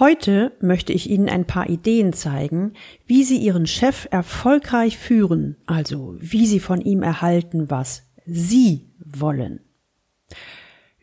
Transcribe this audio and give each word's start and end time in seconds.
Heute 0.00 0.52
möchte 0.62 0.94
ich 0.94 1.10
Ihnen 1.10 1.28
ein 1.28 1.44
paar 1.44 1.68
Ideen 1.68 2.14
zeigen, 2.14 2.72
wie 3.04 3.22
Sie 3.22 3.36
Ihren 3.36 3.66
Chef 3.66 4.08
erfolgreich 4.10 4.96
führen, 4.96 5.58
also 5.66 6.16
wie 6.18 6.46
Sie 6.46 6.58
von 6.58 6.80
ihm 6.80 7.02
erhalten, 7.02 7.68
was 7.68 8.04
Sie 8.24 8.88
wollen. 9.04 9.60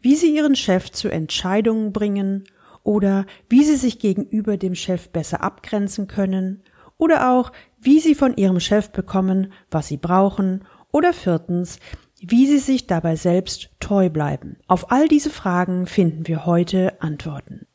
Wie 0.01 0.15
Sie 0.15 0.35
Ihren 0.35 0.55
Chef 0.55 0.91
zu 0.91 1.09
Entscheidungen 1.09 1.93
bringen 1.93 2.45
oder 2.81 3.27
wie 3.49 3.63
Sie 3.63 3.75
sich 3.75 3.99
gegenüber 3.99 4.57
dem 4.57 4.73
Chef 4.73 5.09
besser 5.09 5.43
abgrenzen 5.43 6.07
können 6.07 6.63
oder 6.97 7.31
auch 7.31 7.51
wie 7.79 7.99
Sie 7.99 8.15
von 8.15 8.35
Ihrem 8.35 8.59
Chef 8.59 8.89
bekommen, 8.89 9.53
was 9.69 9.89
Sie 9.89 9.97
brauchen 9.97 10.65
oder 10.91 11.13
viertens, 11.13 11.77
wie 12.19 12.47
Sie 12.47 12.57
sich 12.57 12.87
dabei 12.87 13.15
selbst 13.15 13.69
treu 13.79 14.09
bleiben. 14.09 14.57
Auf 14.65 14.91
all 14.91 15.07
diese 15.07 15.29
Fragen 15.29 15.85
finden 15.85 16.27
wir 16.27 16.47
heute 16.47 16.99
Antworten. 16.99 17.66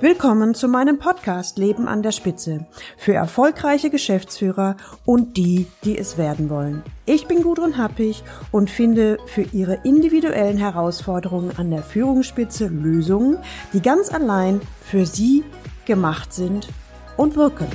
Willkommen 0.00 0.54
zu 0.54 0.68
meinem 0.68 0.98
Podcast 0.98 1.58
Leben 1.58 1.86
an 1.86 2.02
der 2.02 2.12
Spitze 2.12 2.66
für 2.96 3.12
erfolgreiche 3.12 3.90
Geschäftsführer 3.90 4.78
und 5.04 5.36
die, 5.36 5.66
die 5.84 5.98
es 5.98 6.16
werden 6.16 6.48
wollen. 6.48 6.82
Ich 7.04 7.26
bin 7.26 7.42
Gudrun 7.42 7.76
Happig 7.76 8.22
und 8.52 8.70
finde 8.70 9.18
für 9.26 9.42
Ihre 9.42 9.80
individuellen 9.84 10.56
Herausforderungen 10.56 11.52
an 11.58 11.70
der 11.70 11.82
Führungsspitze 11.82 12.68
Lösungen, 12.68 13.36
die 13.74 13.82
ganz 13.82 14.10
allein 14.12 14.62
für 14.80 15.04
Sie 15.04 15.44
gemacht 15.84 16.32
sind 16.32 16.68
und 17.18 17.36
wirken. 17.36 17.66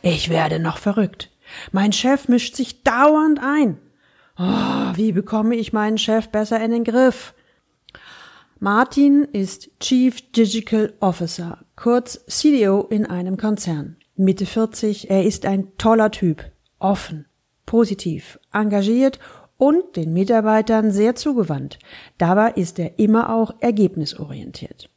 Ich 0.00 0.30
werde 0.30 0.58
noch 0.58 0.78
verrückt. 0.78 1.30
Mein 1.72 1.92
Chef 1.92 2.28
mischt 2.28 2.56
sich 2.56 2.82
dauernd 2.82 3.40
ein. 3.42 3.78
Oh, 4.42 4.96
wie 4.96 5.12
bekomme 5.12 5.54
ich 5.54 5.74
meinen 5.74 5.98
Chef 5.98 6.30
besser 6.30 6.64
in 6.64 6.70
den 6.70 6.84
Griff? 6.84 7.34
Martin 8.58 9.24
ist 9.24 9.68
Chief 9.80 10.32
Digital 10.32 10.94
Officer, 11.00 11.58
kurz 11.76 12.24
CDO 12.26 12.86
in 12.88 13.04
einem 13.04 13.36
Konzern. 13.36 13.96
Mitte 14.16 14.46
40, 14.46 15.10
er 15.10 15.24
ist 15.24 15.44
ein 15.44 15.76
toller 15.76 16.10
Typ, 16.10 16.50
offen, 16.78 17.26
positiv, 17.66 18.38
engagiert 18.50 19.18
und 19.58 19.96
den 19.96 20.14
Mitarbeitern 20.14 20.90
sehr 20.90 21.14
zugewandt. 21.16 21.78
Dabei 22.16 22.52
ist 22.52 22.78
er 22.78 22.98
immer 22.98 23.34
auch 23.34 23.52
ergebnisorientiert. 23.60 24.88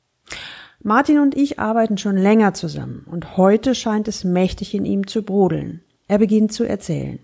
Martin 0.82 1.20
und 1.20 1.36
ich 1.36 1.60
arbeiten 1.60 1.98
schon 1.98 2.16
länger 2.16 2.54
zusammen 2.54 3.06
und 3.12 3.36
heute 3.36 3.76
scheint 3.76 4.08
es 4.08 4.24
mächtig 4.24 4.74
in 4.74 4.86
ihm 4.86 5.06
zu 5.06 5.22
brodeln. 5.22 5.82
Er 6.08 6.20
beginnt 6.20 6.54
zu 6.54 6.64
erzählen. 6.64 7.20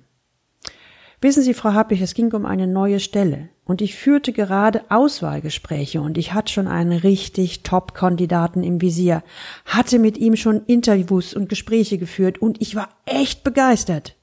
Wissen 1.21 1.43
Sie, 1.43 1.53
Frau 1.53 1.73
Happig, 1.73 2.01
es 2.01 2.13
ging 2.13 2.31
um 2.31 2.45
eine 2.45 2.65
neue 2.65 3.01
Stelle. 3.01 3.49
Und 3.65 3.81
ich 3.81 3.95
führte 3.95 4.31
gerade 4.31 4.83
Auswahlgespräche 4.89 6.01
und 6.01 6.17
ich 6.17 6.33
hatte 6.33 6.51
schon 6.51 6.67
einen 6.67 6.97
richtig 6.97 7.61
Top-Kandidaten 7.61 8.63
im 8.63 8.81
Visier, 8.81 9.21
hatte 9.65 9.99
mit 9.99 10.17
ihm 10.17 10.37
schon 10.37 10.63
Interviews 10.65 11.33
und 11.33 11.49
Gespräche 11.49 11.97
geführt 11.97 12.41
und 12.41 12.61
ich 12.61 12.75
war 12.75 12.89
echt 13.05 13.43
begeistert. 13.43 14.15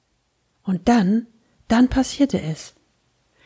Und 0.65 0.89
dann, 0.89 1.27
dann 1.69 1.89
passierte 1.89 2.41
es. 2.41 2.75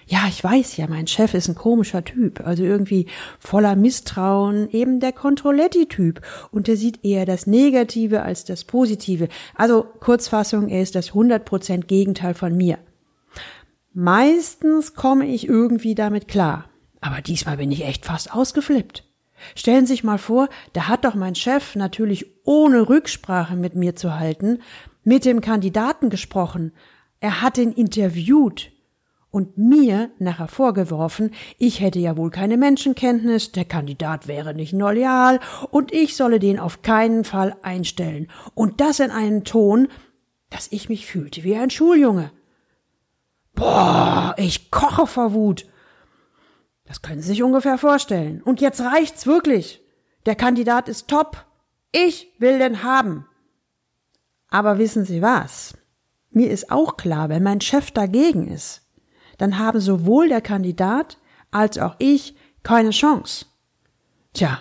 Ja, 0.07 0.21
ich 0.29 0.43
weiß 0.43 0.77
ja, 0.77 0.87
mein 0.89 1.07
Chef 1.07 1.35
ist 1.35 1.49
ein 1.49 1.55
komischer 1.55 2.05
Typ, 2.05 2.47
also 2.47 2.63
irgendwie 2.63 3.07
voller 3.39 3.77
Misstrauen, 3.77 4.71
eben 4.71 5.01
der 5.01 5.13
Controletti-Typ. 5.13 6.21
Und 6.51 6.67
der 6.67 6.77
sieht 6.77 7.05
eher 7.05 7.27
das 7.27 7.47
Negative 7.47 8.23
als 8.23 8.45
das 8.45 8.65
Positive. 8.65 9.29
Also 9.55 9.85
Kurzfassung, 10.01 10.69
er 10.69 10.83
ist 10.83 10.95
das 10.95 11.13
100% 11.13 11.87
Gegenteil 11.87 12.35
von 12.35 12.57
mir. 12.57 12.79
Meistens 13.93 14.95
komme 14.95 15.27
ich 15.27 15.49
irgendwie 15.49 15.95
damit 15.95 16.29
klar. 16.29 16.67
Aber 17.01 17.21
diesmal 17.21 17.57
bin 17.57 17.73
ich 17.73 17.85
echt 17.85 18.05
fast 18.05 18.33
ausgeflippt. 18.33 19.05
Stellen 19.55 19.87
Sie 19.87 19.95
sich 19.95 20.05
mal 20.05 20.19
vor, 20.19 20.49
da 20.75 20.87
hat 20.87 21.05
doch 21.05 21.15
mein 21.15 21.35
Chef 21.35 21.75
natürlich 21.75 22.27
ohne 22.45 22.89
Rücksprache 22.89 23.57
mit 23.57 23.75
mir 23.75 23.97
zu 23.97 24.19
halten, 24.19 24.61
mit 25.03 25.25
dem 25.25 25.41
Kandidaten 25.41 26.11
gesprochen. 26.11 26.73
Er 27.21 27.41
hat 27.41 27.59
ihn 27.59 27.73
interviewt 27.73 28.71
und 29.31 29.57
mir 29.57 30.11
nachher 30.19 30.49
vorgeworfen, 30.49 31.31
ich 31.59 31.81
hätte 31.81 31.99
ja 31.99 32.17
wohl 32.17 32.31
keine 32.31 32.57
Menschenkenntnis, 32.57 33.53
der 33.53 33.65
Kandidat 33.65 34.29
wäre 34.29 34.55
nicht 34.55 34.73
loyal 34.73 35.41
und 35.71 35.93
ich 35.93 36.17
solle 36.17 36.39
den 36.39 36.59
auf 36.59 36.83
keinen 36.83 37.25
Fall 37.25 37.57
einstellen. 37.63 38.29
Und 38.55 38.81
das 38.81 39.01
in 39.01 39.11
einem 39.11 39.45
Ton, 39.45 39.89
dass 40.51 40.69
ich 40.71 40.89
mich 40.89 41.07
fühlte 41.07 41.45
wie 41.45 41.57
ein 41.57 41.71
Schuljunge. 41.71 42.33
Boah, 43.61 44.35
ich 44.39 44.71
koche 44.71 45.07
vor 45.07 45.35
Wut. 45.35 45.67
Das 46.87 47.03
können 47.03 47.21
Sie 47.21 47.29
sich 47.29 47.43
ungefähr 47.43 47.77
vorstellen. 47.77 48.41
Und 48.43 48.63
jetzt 48.63 48.81
reicht's 48.81 49.27
wirklich. 49.27 49.83
Der 50.25 50.35
Kandidat 50.35 50.89
ist 50.89 51.09
top. 51.09 51.45
Ich 51.93 52.33
will 52.39 52.59
den 52.59 52.83
haben. 52.83 53.27
Aber 54.49 54.79
wissen 54.79 55.05
Sie 55.05 55.21
was? 55.21 55.77
Mir 56.31 56.51
ist 56.51 56.73
auch 56.73 56.97
klar, 56.97 57.29
wenn 57.29 57.43
mein 57.43 57.61
Chef 57.61 57.91
dagegen 57.91 58.49
ist, 58.49 58.89
dann 59.37 59.59
haben 59.59 59.81
sowohl 59.81 60.31
der 60.31 60.41
Kandidat 60.41 61.19
als 61.51 61.77
auch 61.77 61.97
ich 61.99 62.35
keine 62.63 62.91
Chance. 62.91 63.45
Tja, 64.33 64.59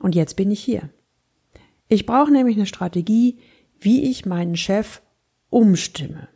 und 0.00 0.16
jetzt 0.16 0.34
bin 0.34 0.50
ich 0.50 0.64
hier. 0.64 0.90
Ich 1.86 2.06
brauche 2.06 2.32
nämlich 2.32 2.56
eine 2.56 2.66
Strategie, 2.66 3.38
wie 3.78 4.10
ich 4.10 4.26
meinen 4.26 4.56
Chef 4.56 5.00
umstimme. 5.48 6.26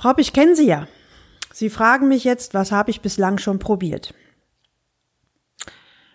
Frau, 0.00 0.14
ich 0.16 0.32
kenne 0.32 0.56
Sie 0.56 0.66
ja. 0.66 0.88
Sie 1.52 1.68
fragen 1.68 2.08
mich 2.08 2.24
jetzt, 2.24 2.54
was 2.54 2.72
habe 2.72 2.90
ich 2.90 3.02
bislang 3.02 3.36
schon 3.36 3.58
probiert? 3.58 4.14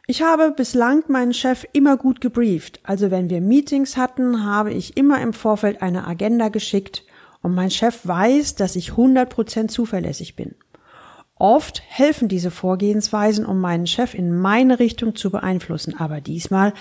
Ich 0.07 0.23
habe 0.23 0.49
bislang 0.49 1.03
meinen 1.07 1.35
Chef 1.35 1.67
immer 1.71 1.95
gut 1.95 2.19
gebrieft. 2.19 2.79
Also 2.81 3.11
wenn 3.11 3.29
wir 3.29 3.41
Meetings 3.41 3.95
hatten, 3.95 4.43
habe 4.43 4.73
ich 4.73 4.97
immer 4.97 5.21
im 5.21 5.33
Vorfeld 5.33 5.83
eine 5.83 6.07
Agenda 6.07 6.49
geschickt 6.49 7.03
und 7.43 7.53
mein 7.53 7.69
Chef 7.69 7.99
weiß, 8.07 8.55
dass 8.55 8.75
ich 8.75 8.93
100% 8.93 9.67
zuverlässig 9.67 10.35
bin. 10.35 10.55
Oft 11.35 11.83
helfen 11.85 12.27
diese 12.27 12.49
Vorgehensweisen, 12.49 13.45
um 13.45 13.61
meinen 13.61 13.85
Chef 13.85 14.15
in 14.15 14.35
meine 14.35 14.79
Richtung 14.79 15.15
zu 15.15 15.29
beeinflussen, 15.29 15.95
aber 15.95 16.21
diesmal 16.21 16.73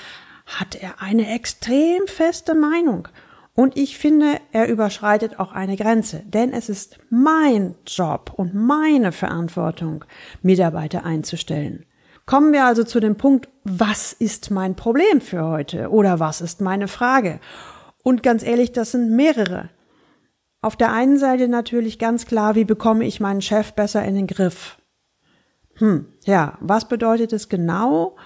hat 0.47 0.75
er 0.75 1.03
eine 1.03 1.34
extrem 1.34 2.06
feste 2.06 2.54
Meinung 2.54 3.09
und 3.54 3.76
ich 3.76 3.98
finde, 3.98 4.41
er 4.50 4.69
überschreitet 4.69 5.38
auch 5.38 5.53
eine 5.53 5.76
Grenze, 5.76 6.22
denn 6.26 6.53
es 6.53 6.69
ist 6.69 6.98
mein 7.09 7.76
Job 7.87 8.32
und 8.34 8.53
meine 8.53 9.12
Verantwortung, 9.12 10.04
Mitarbeiter 10.42 11.04
einzustellen. 11.04 11.87
Kommen 12.26 12.53
wir 12.53 12.64
also 12.64 12.82
zu 12.82 12.98
dem 13.00 13.16
Punkt, 13.16 13.48
was 13.62 14.12
ist 14.12 14.50
mein 14.50 14.75
Problem 14.75 15.20
für 15.20 15.44
heute 15.44 15.91
oder 15.91 16.19
was 16.19 16.41
ist 16.41 16.60
meine 16.60 16.88
Frage? 16.88 17.38
Und 18.03 18.22
ganz 18.22 18.43
ehrlich, 18.43 18.72
das 18.72 18.93
sind 18.93 19.10
mehrere. 19.14 19.70
Auf 20.60 20.76
der 20.76 20.93
einen 20.93 21.19
Seite 21.19 21.47
natürlich 21.47 21.98
ganz 21.98 22.26
klar, 22.26 22.54
wie 22.54 22.64
bekomme 22.64 23.04
ich 23.04 23.20
meinen 23.20 23.43
Chef 23.43 23.75
besser 23.75 24.04
in 24.04 24.14
den 24.14 24.26
Griff? 24.26 24.78
Hm, 25.76 26.06
ja, 26.25 26.59
was 26.60 26.88
bedeutet 26.88 27.32
es 27.32 27.48
genau? 27.48 28.16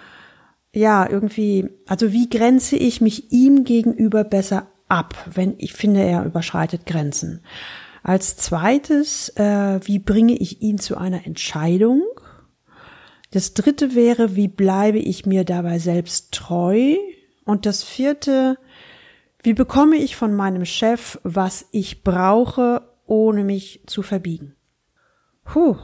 Ja, 0.73 1.09
irgendwie, 1.09 1.69
also 1.87 2.13
wie 2.13 2.31
grenze 2.31 2.77
ich 2.77 3.01
mich 3.01 3.33
ihm 3.33 3.65
gegenüber 3.65 4.23
besser 4.23 4.69
ab, 4.89 5.15
wenn 5.33 5.55
ich 5.59 5.73
finde, 5.73 6.03
er 6.03 6.25
überschreitet 6.25 6.87
Grenzen. 6.87 7.43
Als 8.03 8.37
zweites, 8.37 9.31
äh, 9.37 9.81
wie 9.85 9.99
bringe 9.99 10.35
ich 10.35 10.63
ihn 10.63 10.79
zu 10.79 10.97
einer 10.97 11.27
Entscheidung? 11.27 12.03
Das 13.31 13.55
dritte 13.55 13.95
wäre, 13.95 14.37
wie 14.37 14.49
bleibe 14.49 14.99
ich 14.99 15.27
mir 15.27 15.45
dabei 15.45 15.79
selbst 15.79 16.33
treu? 16.33 16.97
Und 17.45 17.67
das 17.67 17.83
vierte, 17.83 18.59
wie 19.43 19.55
bekomme 19.55 19.97
ich 19.97 20.17
von 20.17 20.35
meinem 20.35 20.65
Chef, 20.65 21.19
was 21.23 21.67
ich 21.73 22.03
brauche, 22.03 22.83
ohne 23.07 23.45
mich 23.45 23.83
zu 23.87 24.03
verbiegen? 24.03 24.55
Puh, 25.45 25.77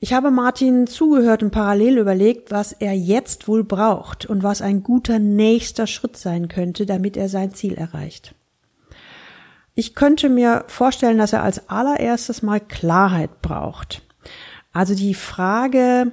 ich 0.00 0.12
habe 0.12 0.30
Martin 0.30 0.86
zugehört 0.86 1.42
und 1.42 1.50
parallel 1.50 1.98
überlegt, 1.98 2.52
was 2.52 2.72
er 2.72 2.94
jetzt 2.94 3.48
wohl 3.48 3.64
braucht 3.64 4.26
und 4.26 4.42
was 4.44 4.62
ein 4.62 4.82
guter 4.82 5.18
nächster 5.18 5.86
Schritt 5.86 6.16
sein 6.16 6.48
könnte, 6.48 6.86
damit 6.86 7.16
er 7.16 7.28
sein 7.28 7.52
Ziel 7.52 7.74
erreicht. 7.74 8.34
Ich 9.74 9.94
könnte 9.94 10.28
mir 10.28 10.64
vorstellen, 10.68 11.18
dass 11.18 11.32
er 11.32 11.42
als 11.42 11.68
allererstes 11.68 12.42
mal 12.42 12.60
Klarheit 12.60 13.42
braucht. 13.42 14.02
Also 14.72 14.94
die 14.94 15.14
Frage, 15.14 16.12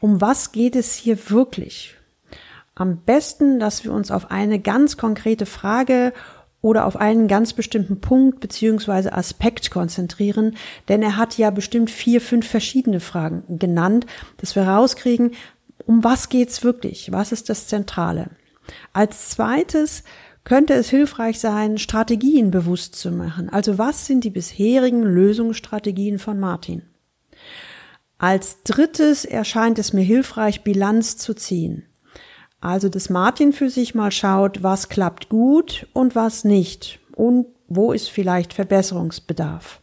um 0.00 0.20
was 0.20 0.52
geht 0.52 0.76
es 0.76 0.94
hier 0.94 1.30
wirklich? 1.30 1.96
Am 2.74 2.98
besten, 2.98 3.60
dass 3.60 3.84
wir 3.84 3.92
uns 3.92 4.10
auf 4.10 4.30
eine 4.30 4.58
ganz 4.58 4.96
konkrete 4.96 5.46
Frage 5.46 6.12
oder 6.62 6.86
auf 6.86 6.96
einen 6.96 7.28
ganz 7.28 7.52
bestimmten 7.52 8.00
Punkt 8.00 8.40
beziehungsweise 8.40 9.12
Aspekt 9.12 9.70
konzentrieren, 9.70 10.56
denn 10.88 11.02
er 11.02 11.16
hat 11.16 11.36
ja 11.36 11.50
bestimmt 11.50 11.90
vier, 11.90 12.20
fünf 12.20 12.46
verschiedene 12.46 13.00
Fragen 13.00 13.58
genannt, 13.58 14.06
dass 14.38 14.56
wir 14.56 14.62
rauskriegen, 14.62 15.32
um 15.84 16.04
was 16.04 16.28
geht's 16.28 16.62
wirklich? 16.62 17.10
Was 17.12 17.32
ist 17.32 17.50
das 17.50 17.66
Zentrale? 17.66 18.30
Als 18.92 19.30
zweites 19.30 20.04
könnte 20.44 20.74
es 20.74 20.88
hilfreich 20.88 21.40
sein, 21.40 21.78
Strategien 21.78 22.50
bewusst 22.50 22.94
zu 22.94 23.10
machen. 23.10 23.48
Also 23.48 23.78
was 23.78 24.06
sind 24.06 24.24
die 24.24 24.30
bisherigen 24.30 25.02
Lösungsstrategien 25.02 26.18
von 26.18 26.38
Martin? 26.38 26.82
Als 28.18 28.62
drittes 28.62 29.24
erscheint 29.24 29.80
es 29.80 29.92
mir 29.92 30.04
hilfreich, 30.04 30.62
Bilanz 30.62 31.16
zu 31.16 31.34
ziehen. 31.34 31.86
Also, 32.62 32.88
dass 32.88 33.10
Martin 33.10 33.52
für 33.52 33.68
sich 33.68 33.96
mal 33.96 34.12
schaut, 34.12 34.62
was 34.62 34.88
klappt 34.88 35.28
gut 35.28 35.88
und 35.92 36.14
was 36.14 36.44
nicht 36.44 37.00
und 37.16 37.46
wo 37.66 37.92
ist 37.92 38.08
vielleicht 38.08 38.54
Verbesserungsbedarf. 38.54 39.80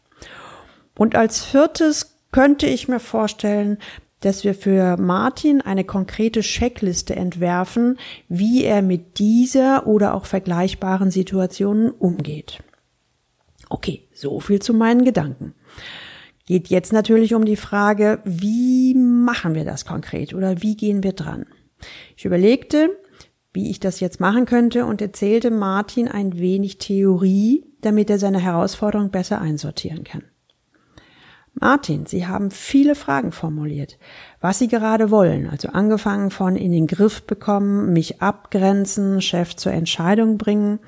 Und 0.98 1.14
als 1.16 1.44
viertes 1.44 2.18
könnte 2.32 2.68
ich 2.68 2.88
mir 2.88 3.02
vorstellen, 3.02 3.80
dass 4.22 4.46
wir 4.46 4.56
für 4.56 4.96
Martin 4.96 5.62
eine 5.62 5.84
konkrete 5.84 6.40
Checkliste 6.40 7.18
entwerfen, 7.18 7.98
wie 8.30 8.64
er 8.64 8.82
mit 8.82 9.20
dieser 9.20 9.86
oder 9.86 10.14
auch 10.14 10.26
vergleichbaren 10.26 11.12
Situationen 11.12 11.92
umgeht. 11.92 12.60
Okay, 13.68 14.08
so 14.14 14.40
viel 14.40 14.62
zu 14.62 14.74
meinen 14.74 15.04
Gedanken. 15.04 15.54
Geht 16.46 16.70
jetzt 16.70 16.94
natürlich 16.94 17.34
um 17.34 17.44
die 17.44 17.58
Frage, 17.58 18.20
wie 18.24 18.96
machen 18.96 19.54
wir 19.54 19.66
das 19.66 19.86
konkret 19.86 20.34
oder 20.34 20.62
wie 20.62 20.78
gehen 20.78 21.04
wir 21.04 21.14
dran? 21.14 21.46
Ich 22.16 22.26
überlegte, 22.26 22.90
wie 23.54 23.72
ich 23.72 23.80
das 23.80 24.00
jetzt 24.00 24.20
machen 24.20 24.46
könnte 24.46 24.86
und 24.86 25.02
erzählte 25.02 25.52
Martin 25.52 26.08
ein 26.08 26.38
wenig 26.38 26.78
Theorie, 26.78 27.66
damit 27.82 28.10
er 28.10 28.20
seine 28.20 28.40
Herausforderung 28.40 29.10
besser 29.10 29.42
einsortieren 29.42 30.04
kann. 30.04 30.24
Martin, 31.54 32.06
Sie 32.06 32.28
haben 32.28 32.52
viele 32.52 32.96
Fragen 32.96 33.32
formuliert, 33.32 33.98
was 34.40 34.60
Sie 34.60 34.68
gerade 34.68 35.12
wollen, 35.12 35.48
also 35.48 35.70
angefangen 35.70 36.32
von 36.32 36.56
in 36.56 36.72
den 36.72 36.88
Griff 36.88 37.24
bekommen, 37.24 37.92
mich 37.92 38.22
abgrenzen, 38.22 39.22
Chef 39.22 39.56
zur 39.56 39.74
Entscheidung 39.74 40.38
bringen, 40.38 40.80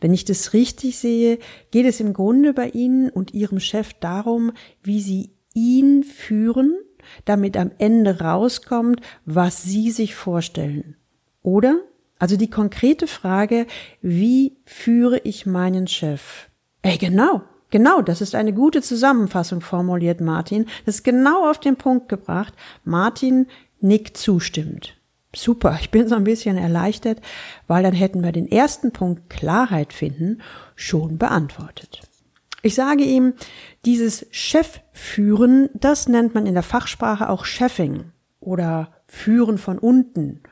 wenn 0.00 0.12
ich 0.12 0.24
das 0.24 0.52
richtig 0.52 0.98
sehe, 0.98 1.38
geht 1.70 1.86
es 1.86 2.00
im 2.00 2.12
Grunde 2.12 2.52
bei 2.52 2.70
Ihnen 2.70 3.08
und 3.10 3.32
Ihrem 3.32 3.60
Chef 3.60 3.92
darum, 3.94 4.50
wie 4.82 5.00
Sie 5.00 5.30
ihn 5.54 6.02
führen, 6.02 6.76
damit 7.24 7.56
am 7.56 7.70
Ende 7.78 8.20
rauskommt, 8.20 9.00
was 9.24 9.62
Sie 9.62 9.90
sich 9.90 10.14
vorstellen. 10.14 10.96
Oder? 11.42 11.80
Also 12.18 12.36
die 12.36 12.50
konkrete 12.50 13.06
Frage, 13.06 13.66
wie 14.00 14.56
führe 14.64 15.18
ich 15.24 15.44
meinen 15.44 15.88
Chef? 15.88 16.48
Ey, 16.82 16.96
genau, 16.96 17.42
genau, 17.70 18.00
das 18.00 18.20
ist 18.20 18.34
eine 18.34 18.52
gute 18.52 18.80
Zusammenfassung 18.80 19.60
formuliert 19.60 20.20
Martin. 20.20 20.66
Das 20.86 20.96
ist 20.96 21.02
genau 21.02 21.50
auf 21.50 21.58
den 21.58 21.76
Punkt 21.76 22.08
gebracht. 22.08 22.54
Martin 22.84 23.46
nickt 23.80 24.16
zustimmend. 24.16 24.96
Super, 25.34 25.78
ich 25.80 25.90
bin 25.90 26.08
so 26.08 26.14
ein 26.14 26.24
bisschen 26.24 26.58
erleichtert, 26.58 27.20
weil 27.66 27.82
dann 27.82 27.94
hätten 27.94 28.22
wir 28.22 28.32
den 28.32 28.50
ersten 28.50 28.92
Punkt 28.92 29.30
Klarheit 29.30 29.92
finden 29.92 30.42
schon 30.76 31.16
beantwortet. 31.18 32.02
Ich 32.62 32.76
sage 32.76 33.02
ihm, 33.02 33.34
dieses 33.84 34.26
Chefführen, 34.30 35.68
das 35.74 36.08
nennt 36.08 36.34
man 36.34 36.46
in 36.46 36.54
der 36.54 36.62
Fachsprache 36.62 37.28
auch 37.28 37.44
Chefing 37.44 38.12
oder 38.38 38.92
Führen 39.06 39.58
von 39.58 39.78
unten 39.78 40.42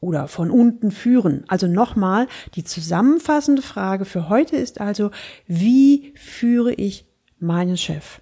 oder 0.00 0.26
von 0.26 0.50
unten 0.50 0.90
führen. 0.90 1.44
Also 1.46 1.68
nochmal, 1.68 2.26
die 2.54 2.64
zusammenfassende 2.64 3.62
Frage 3.62 4.04
für 4.04 4.28
heute 4.28 4.56
ist 4.56 4.80
also, 4.80 5.10
wie 5.46 6.12
führe 6.16 6.72
ich 6.72 7.06
meinen 7.38 7.76
Chef? 7.76 8.20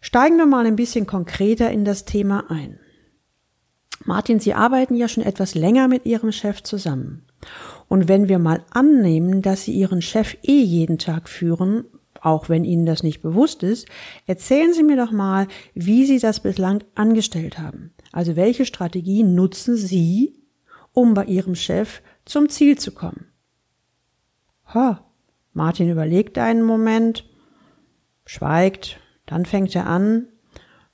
Steigen 0.00 0.36
wir 0.36 0.46
mal 0.46 0.66
ein 0.66 0.76
bisschen 0.76 1.06
konkreter 1.06 1.70
in 1.70 1.84
das 1.84 2.04
Thema 2.04 2.50
ein. 2.50 2.78
Martin, 4.04 4.38
Sie 4.38 4.54
arbeiten 4.54 4.94
ja 4.94 5.08
schon 5.08 5.24
etwas 5.24 5.54
länger 5.54 5.88
mit 5.88 6.04
Ihrem 6.04 6.30
Chef 6.30 6.62
zusammen. 6.62 7.24
Und 7.88 8.06
wenn 8.06 8.28
wir 8.28 8.38
mal 8.38 8.64
annehmen, 8.70 9.40
dass 9.40 9.64
Sie 9.64 9.72
Ihren 9.72 10.02
Chef 10.02 10.36
eh 10.42 10.62
jeden 10.62 10.98
Tag 10.98 11.28
führen, 11.28 11.86
auch 12.24 12.48
wenn 12.48 12.64
Ihnen 12.64 12.86
das 12.86 13.02
nicht 13.02 13.22
bewusst 13.22 13.62
ist, 13.62 13.86
erzählen 14.26 14.72
Sie 14.72 14.82
mir 14.82 14.96
doch 14.96 15.12
mal, 15.12 15.46
wie 15.74 16.04
Sie 16.06 16.18
das 16.18 16.40
bislang 16.40 16.82
angestellt 16.94 17.58
haben. 17.58 17.92
Also 18.12 18.36
welche 18.36 18.64
Strategien 18.64 19.34
nutzen 19.34 19.76
Sie, 19.76 20.42
um 20.92 21.14
bei 21.14 21.24
Ihrem 21.24 21.54
Chef 21.54 22.02
zum 22.24 22.48
Ziel 22.48 22.78
zu 22.78 22.92
kommen? 22.92 23.26
Ha, 24.72 25.04
Martin 25.52 25.90
überlegt 25.90 26.38
einen 26.38 26.62
Moment, 26.62 27.28
schweigt, 28.24 28.98
dann 29.26 29.44
fängt 29.44 29.74
er 29.74 29.86
an, 29.86 30.28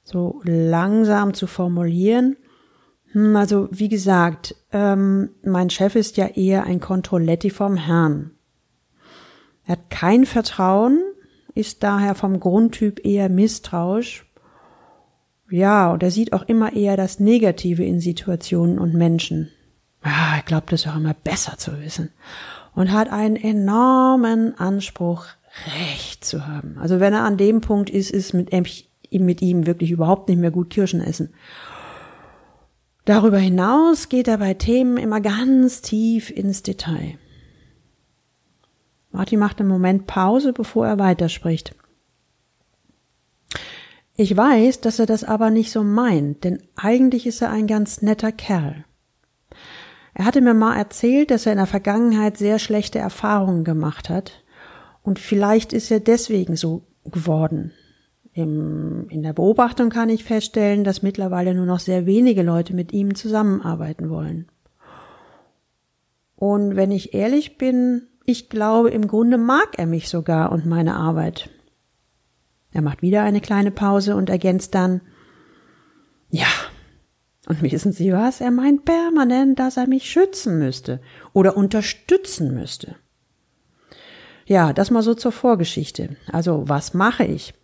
so 0.03 0.41
langsam 0.45 1.35
zu 1.35 1.47
formulieren 1.47 2.37
hm, 3.13 3.37
also 3.37 3.69
wie 3.71 3.89
gesagt, 3.89 4.55
ähm, 4.73 5.31
mein 5.43 5.71
Chef 5.71 5.97
ist 5.97 6.17
ja 6.17 6.27
eher 6.27 6.65
ein 6.65 6.81
Kontrolletti 6.81 7.51
vom 7.51 7.77
Herrn. 7.77 8.33
Er 9.65 9.73
hat 9.73 9.91
kein 9.91 10.27
Vertrauen, 10.27 11.01
ist 11.55 11.83
daher 11.83 12.15
vom 12.15 12.41
Grundtyp 12.41 13.05
eher 13.05 13.29
misstrauisch. 13.29 14.27
Ja, 15.51 15.93
und 15.93 16.03
er 16.03 16.11
sieht 16.11 16.33
auch 16.33 16.43
immer 16.49 16.75
eher 16.75 16.97
das 16.97 17.19
Negative 17.19 17.85
in 17.85 18.01
Situationen 18.01 18.79
und 18.79 18.95
Menschen. 18.95 19.51
Ja, 20.05 20.37
er 20.37 20.43
glaubt 20.43 20.73
es 20.73 20.87
auch 20.87 20.97
immer 20.97 21.15
besser 21.15 21.59
zu 21.59 21.81
wissen. 21.81 22.11
Und 22.75 22.93
hat 22.93 23.11
einen 23.11 23.37
enormen 23.37 24.59
Anspruch, 24.59 25.27
Recht 25.67 26.25
zu 26.25 26.47
haben. 26.47 26.79
Also 26.79 27.01
wenn 27.01 27.13
er 27.13 27.25
an 27.25 27.37
dem 27.37 27.61
Punkt 27.61 27.91
ist, 27.91 28.11
ist 28.11 28.33
mit, 28.33 28.53
mit 29.13 29.43
ihm 29.43 29.67
wirklich 29.67 29.91
überhaupt 29.91 30.29
nicht 30.29 30.39
mehr 30.39 30.53
gut 30.53 30.71
Kirschen 30.71 31.01
essen. 31.01 31.35
Darüber 33.05 33.39
hinaus 33.39 34.09
geht 34.09 34.29
er 34.29 34.39
bei 34.39 34.55
Themen 34.55 34.97
immer 34.97 35.21
ganz 35.21 35.83
tief 35.83 36.31
ins 36.31 36.63
Detail. 36.63 37.19
Martin 39.11 39.39
macht 39.39 39.61
einen 39.61 39.69
Moment 39.69 40.07
Pause, 40.07 40.53
bevor 40.53 40.87
er 40.87 40.99
weiterspricht. 40.99 41.75
Ich 44.17 44.37
weiß, 44.37 44.81
dass 44.81 44.99
er 44.99 45.07
das 45.07 45.25
aber 45.25 45.51
nicht 45.51 45.73
so 45.73 45.83
meint, 45.83 46.45
denn 46.45 46.63
eigentlich 46.77 47.27
ist 47.27 47.41
er 47.41 47.51
ein 47.51 47.67
ganz 47.67 48.03
netter 48.03 48.33
Kerl. 48.33 48.85
Er 50.13 50.25
hatte 50.27 50.41
mir 50.41 50.55
mal 50.55 50.77
erzählt, 50.77 51.31
dass 51.31 51.47
er 51.47 51.53
in 51.53 51.59
der 51.59 51.67
Vergangenheit 51.67 52.37
sehr 52.37 52.59
schlechte 52.59 52.99
Erfahrungen 52.99 53.65
gemacht 53.65 54.09
hat, 54.11 54.45
und 55.03 55.19
vielleicht 55.19 55.73
ist 55.73 55.91
er 55.91 56.01
deswegen 56.01 56.57
so 56.57 56.83
geworden. 57.05 57.73
Im, 58.33 59.09
in 59.09 59.23
der 59.23 59.33
Beobachtung 59.33 59.89
kann 59.89 60.09
ich 60.09 60.25
feststellen, 60.25 60.85
dass 60.85 61.03
mittlerweile 61.03 61.55
nur 61.55 61.67
noch 61.67 61.81
sehr 61.81 62.07
wenige 62.07 62.43
Leute 62.43 62.75
mit 62.75 62.93
ihm 62.93 63.15
zusammenarbeiten 63.15 64.11
wollen. 64.11 64.47
Und 66.37 66.77
wenn 66.77 66.91
ich 66.91 67.15
ehrlich 67.15 67.59
bin, 67.59 68.03
ich 68.25 68.49
glaube, 68.49 68.91
im 68.91 69.07
Grunde 69.07 69.39
mag 69.39 69.79
er 69.79 69.87
mich 69.87 70.09
sogar 70.09 70.53
und 70.53 70.67
meine 70.67 70.97
Arbeit. 70.97 71.51
Er 72.73 72.83
macht 72.83 73.03
wieder 73.03 73.23
eine 73.23 73.41
kleine 73.41 73.71
Pause 73.71 74.15
und 74.17 74.31
ergänzt 74.31 74.75
dann, 74.75 75.01
ja, 76.31 76.47
und 77.49 77.63
wissen 77.63 77.93
Sie 77.93 78.13
was? 78.13 78.41
Er 78.41 78.53
meint 78.53 78.85
permanent, 78.85 79.59
dass 79.59 79.77
er 79.77 79.89
mich 79.89 80.09
schützen 80.09 80.59
müsste 80.59 81.01
oder 81.33 81.57
unterstützen 81.57 82.55
müsste. 82.55 82.95
Ja, 84.47 84.73
das 84.73 84.91
mal 84.91 85.03
so 85.03 85.15
zur 85.15 85.33
Vorgeschichte. 85.33 86.17
Also, 86.31 86.69
was 86.69 86.95
mache 86.95 87.25
ich? 87.25 87.55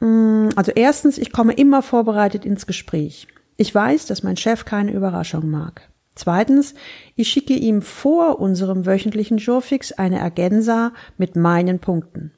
Mm, 0.00 0.48
also 0.56 0.72
erstens, 0.72 1.18
ich 1.18 1.32
komme 1.32 1.54
immer 1.54 1.82
vorbereitet 1.82 2.44
ins 2.44 2.66
Gespräch. 2.66 3.28
Ich 3.56 3.74
weiß, 3.74 4.06
dass 4.06 4.22
mein 4.22 4.36
Chef 4.36 4.64
keine 4.64 4.92
Überraschung 4.92 5.50
mag. 5.50 5.88
Zweitens, 6.16 6.74
ich 7.14 7.28
schicke 7.28 7.54
ihm 7.54 7.82
vor 7.82 8.40
unserem 8.40 8.86
wöchentlichen 8.86 9.36
Jurfix 9.36 9.92
eine 9.92 10.22
Agensa 10.22 10.92
mit 11.18 11.36
meinen 11.36 11.78
Punkten. 11.78 12.32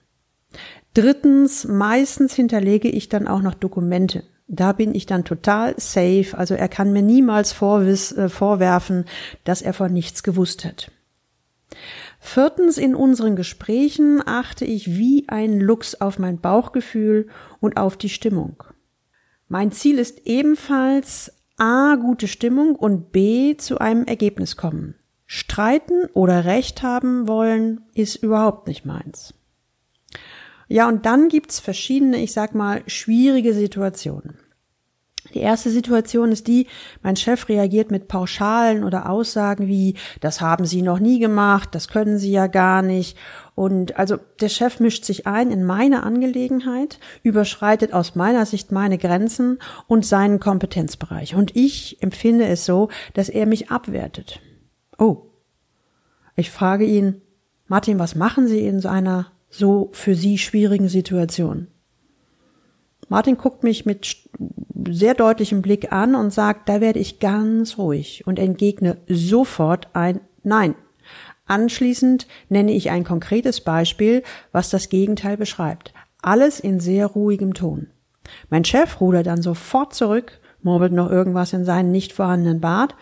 Drittens, 0.94 1.64
meistens 1.64 2.34
hinterlege 2.34 2.88
ich 2.88 3.08
dann 3.08 3.28
auch 3.28 3.40
noch 3.40 3.54
Dokumente. 3.54 4.24
Da 4.48 4.72
bin 4.72 4.94
ich 4.94 5.06
dann 5.06 5.24
total 5.24 5.74
safe, 5.78 6.26
also 6.32 6.54
er 6.54 6.68
kann 6.68 6.92
mir 6.92 7.02
niemals 7.02 7.52
vorwiss, 7.52 8.12
äh, 8.12 8.28
vorwerfen, 8.28 9.04
dass 9.44 9.62
er 9.62 9.74
von 9.74 9.92
nichts 9.92 10.22
gewusst 10.22 10.64
hat. 10.64 10.90
Viertens, 12.18 12.78
in 12.78 12.96
unseren 12.96 13.36
Gesprächen 13.36 14.22
achte 14.26 14.64
ich 14.64 14.96
wie 14.96 15.28
ein 15.28 15.60
Luchs 15.60 15.94
auf 15.94 16.18
mein 16.18 16.40
Bauchgefühl 16.40 17.28
und 17.60 17.76
auf 17.76 17.96
die 17.96 18.08
Stimmung. 18.08 18.64
Mein 19.46 19.70
Ziel 19.70 19.98
ist 19.98 20.26
ebenfalls 20.26 21.37
A, 21.58 21.96
gute 21.96 22.28
Stimmung 22.28 22.76
und 22.76 23.12
B, 23.12 23.56
zu 23.56 23.78
einem 23.78 24.04
Ergebnis 24.04 24.56
kommen. 24.56 24.94
Streiten 25.26 26.06
oder 26.14 26.44
Recht 26.44 26.82
haben 26.82 27.28
wollen 27.28 27.82
ist 27.94 28.16
überhaupt 28.16 28.66
nicht 28.68 28.86
meins. 28.86 29.34
Ja, 30.68 30.88
und 30.88 31.04
dann 31.04 31.28
gibt's 31.28 31.60
verschiedene, 31.60 32.18
ich 32.18 32.32
sag 32.32 32.54
mal, 32.54 32.82
schwierige 32.86 33.52
Situationen. 33.52 34.38
Die 35.34 35.40
erste 35.40 35.70
Situation 35.70 36.32
ist 36.32 36.46
die, 36.46 36.66
mein 37.02 37.16
Chef 37.16 37.48
reagiert 37.48 37.90
mit 37.90 38.08
Pauschalen 38.08 38.84
oder 38.84 39.08
Aussagen 39.08 39.68
wie, 39.68 39.94
das 40.20 40.40
haben 40.40 40.64
Sie 40.64 40.82
noch 40.82 40.98
nie 40.98 41.18
gemacht, 41.18 41.74
das 41.74 41.88
können 41.88 42.18
Sie 42.18 42.30
ja 42.30 42.46
gar 42.46 42.82
nicht. 42.82 43.16
Und 43.54 43.96
also 43.98 44.18
der 44.40 44.48
Chef 44.48 44.80
mischt 44.80 45.04
sich 45.04 45.26
ein 45.26 45.50
in 45.50 45.64
meine 45.64 46.04
Angelegenheit, 46.04 47.00
überschreitet 47.22 47.92
aus 47.92 48.14
meiner 48.14 48.46
Sicht 48.46 48.72
meine 48.72 48.98
Grenzen 48.98 49.58
und 49.86 50.06
seinen 50.06 50.40
Kompetenzbereich. 50.40 51.34
Und 51.34 51.56
ich 51.56 52.02
empfinde 52.02 52.46
es 52.46 52.64
so, 52.64 52.88
dass 53.14 53.28
er 53.28 53.46
mich 53.46 53.70
abwertet. 53.70 54.40
Oh. 54.98 55.24
Ich 56.36 56.50
frage 56.50 56.84
ihn, 56.84 57.20
Martin, 57.66 57.98
was 57.98 58.14
machen 58.14 58.46
Sie 58.46 58.60
in 58.60 58.80
so 58.80 58.88
einer 58.88 59.32
so 59.50 59.90
für 59.92 60.14
Sie 60.14 60.38
schwierigen 60.38 60.88
Situation? 60.88 61.66
Martin 63.08 63.36
guckt 63.36 63.64
mich 63.64 63.86
mit 63.86 64.28
sehr 64.90 65.14
deutlichem 65.14 65.62
Blick 65.62 65.92
an 65.92 66.14
und 66.14 66.32
sagt, 66.32 66.68
da 66.68 66.80
werde 66.80 66.98
ich 66.98 67.20
ganz 67.20 67.78
ruhig 67.78 68.26
und 68.26 68.38
entgegne 68.38 68.98
sofort 69.08 69.88
ein 69.94 70.20
Nein. 70.42 70.74
Anschließend 71.46 72.26
nenne 72.48 72.72
ich 72.72 72.90
ein 72.90 73.04
konkretes 73.04 73.62
Beispiel, 73.62 74.22
was 74.52 74.70
das 74.70 74.88
Gegenteil 74.88 75.36
beschreibt. 75.36 75.94
Alles 76.20 76.60
in 76.60 76.80
sehr 76.80 77.06
ruhigem 77.06 77.54
Ton. 77.54 77.88
Mein 78.50 78.64
Chef 78.64 79.00
rudert 79.00 79.26
dann 79.26 79.40
sofort 79.40 79.94
zurück, 79.94 80.40
murmelt 80.62 80.92
noch 80.92 81.10
irgendwas 81.10 81.52
in 81.54 81.64
seinen 81.64 81.90
nicht 81.90 82.12
vorhandenen 82.12 82.60
Bart 82.60 82.94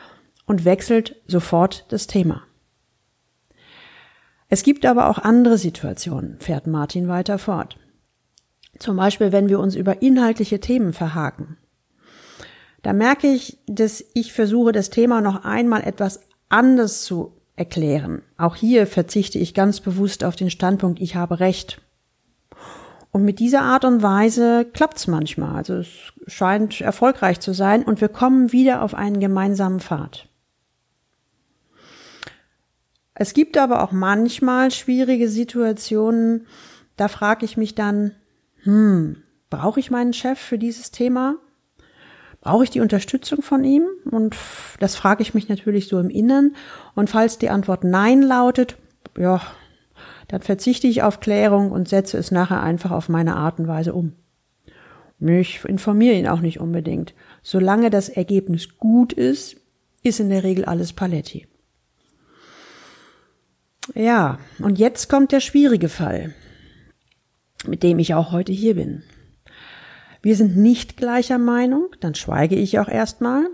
und 0.46 0.64
wechselt 0.64 1.16
sofort 1.26 1.86
das 1.88 2.06
Thema. 2.06 2.42
Es 4.48 4.62
gibt 4.62 4.86
aber 4.86 5.08
auch 5.10 5.18
andere 5.18 5.58
Situationen, 5.58 6.38
fährt 6.38 6.68
Martin 6.68 7.08
weiter 7.08 7.38
fort. 7.38 7.76
Zum 8.78 8.96
Beispiel, 8.96 9.32
wenn 9.32 9.48
wir 9.48 9.60
uns 9.60 9.74
über 9.74 10.02
inhaltliche 10.02 10.60
Themen 10.60 10.92
verhaken. 10.92 11.56
Da 12.82 12.92
merke 12.92 13.26
ich, 13.26 13.58
dass 13.66 14.04
ich 14.14 14.32
versuche, 14.32 14.72
das 14.72 14.90
Thema 14.90 15.20
noch 15.20 15.44
einmal 15.44 15.82
etwas 15.82 16.20
anders 16.48 17.02
zu 17.02 17.32
erklären. 17.56 18.22
Auch 18.36 18.54
hier 18.54 18.86
verzichte 18.86 19.38
ich 19.38 19.54
ganz 19.54 19.80
bewusst 19.80 20.22
auf 20.22 20.36
den 20.36 20.50
Standpunkt, 20.50 21.00
ich 21.00 21.16
habe 21.16 21.40
Recht. 21.40 21.80
Und 23.10 23.24
mit 23.24 23.38
dieser 23.38 23.62
Art 23.62 23.86
und 23.86 24.02
Weise 24.02 24.66
klappt's 24.72 25.06
manchmal. 25.06 25.56
Also 25.56 25.76
es 25.76 25.88
scheint 26.26 26.80
erfolgreich 26.80 27.40
zu 27.40 27.54
sein 27.54 27.82
und 27.82 28.00
wir 28.00 28.08
kommen 28.08 28.52
wieder 28.52 28.82
auf 28.82 28.94
einen 28.94 29.20
gemeinsamen 29.20 29.80
Pfad. 29.80 30.28
Es 33.14 33.32
gibt 33.32 33.56
aber 33.56 33.82
auch 33.82 33.92
manchmal 33.92 34.70
schwierige 34.70 35.30
Situationen, 35.30 36.46
da 36.98 37.08
frage 37.08 37.46
ich 37.46 37.56
mich 37.56 37.74
dann, 37.74 38.12
hm, 38.66 39.22
brauche 39.48 39.80
ich 39.80 39.90
meinen 39.90 40.12
Chef 40.12 40.38
für 40.38 40.58
dieses 40.58 40.90
Thema? 40.90 41.36
Brauche 42.40 42.64
ich 42.64 42.70
die 42.70 42.80
Unterstützung 42.80 43.42
von 43.42 43.64
ihm? 43.64 43.84
Und 44.10 44.36
das 44.80 44.96
frage 44.96 45.22
ich 45.22 45.34
mich 45.34 45.48
natürlich 45.48 45.88
so 45.88 45.98
im 45.98 46.10
Innern. 46.10 46.54
Und 46.94 47.10
falls 47.10 47.38
die 47.38 47.48
Antwort 47.48 47.84
Nein 47.84 48.22
lautet, 48.22 48.76
ja, 49.16 49.40
dann 50.28 50.42
verzichte 50.42 50.86
ich 50.86 51.02
auf 51.02 51.20
Klärung 51.20 51.70
und 51.70 51.88
setze 51.88 52.18
es 52.18 52.30
nachher 52.30 52.62
einfach 52.62 52.90
auf 52.90 53.08
meine 53.08 53.36
Art 53.36 53.58
und 53.58 53.68
Weise 53.68 53.94
um. 53.94 54.12
Ich 55.18 55.64
informiere 55.64 56.14
ihn 56.14 56.28
auch 56.28 56.40
nicht 56.40 56.60
unbedingt. 56.60 57.14
Solange 57.42 57.90
das 57.90 58.08
Ergebnis 58.08 58.78
gut 58.78 59.12
ist, 59.12 59.56
ist 60.02 60.20
in 60.20 60.28
der 60.28 60.44
Regel 60.44 60.64
alles 60.64 60.92
Paletti. 60.92 61.46
Ja, 63.94 64.38
und 64.58 64.78
jetzt 64.78 65.08
kommt 65.08 65.32
der 65.32 65.40
schwierige 65.40 65.88
Fall, 65.88 66.34
mit 67.64 67.82
dem 67.82 67.98
ich 67.98 68.14
auch 68.14 68.32
heute 68.32 68.52
hier 68.52 68.74
bin. 68.74 69.02
Wir 70.22 70.36
sind 70.36 70.56
nicht 70.56 70.96
gleicher 70.96 71.38
Meinung, 71.38 71.88
dann 72.00 72.14
schweige 72.14 72.56
ich 72.56 72.78
auch 72.78 72.88
erstmal. 72.88 73.46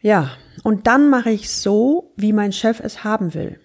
Ja, 0.00 0.30
und 0.62 0.86
dann 0.86 1.10
mache 1.10 1.30
ich 1.30 1.50
so, 1.50 2.12
wie 2.16 2.32
mein 2.32 2.52
Chef 2.52 2.80
es 2.80 3.04
haben 3.04 3.34
will. 3.34 3.58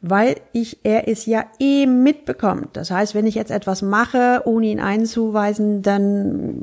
Weil 0.00 0.36
ich, 0.52 0.84
er 0.84 1.08
es 1.08 1.26
ja 1.26 1.44
eh 1.58 1.86
mitbekommt. 1.86 2.76
Das 2.76 2.90
heißt, 2.90 3.14
wenn 3.14 3.26
ich 3.26 3.34
jetzt 3.34 3.50
etwas 3.50 3.82
mache, 3.82 4.42
ohne 4.44 4.66
ihn 4.66 4.80
einzuweisen, 4.80 5.82
dann, 5.82 6.62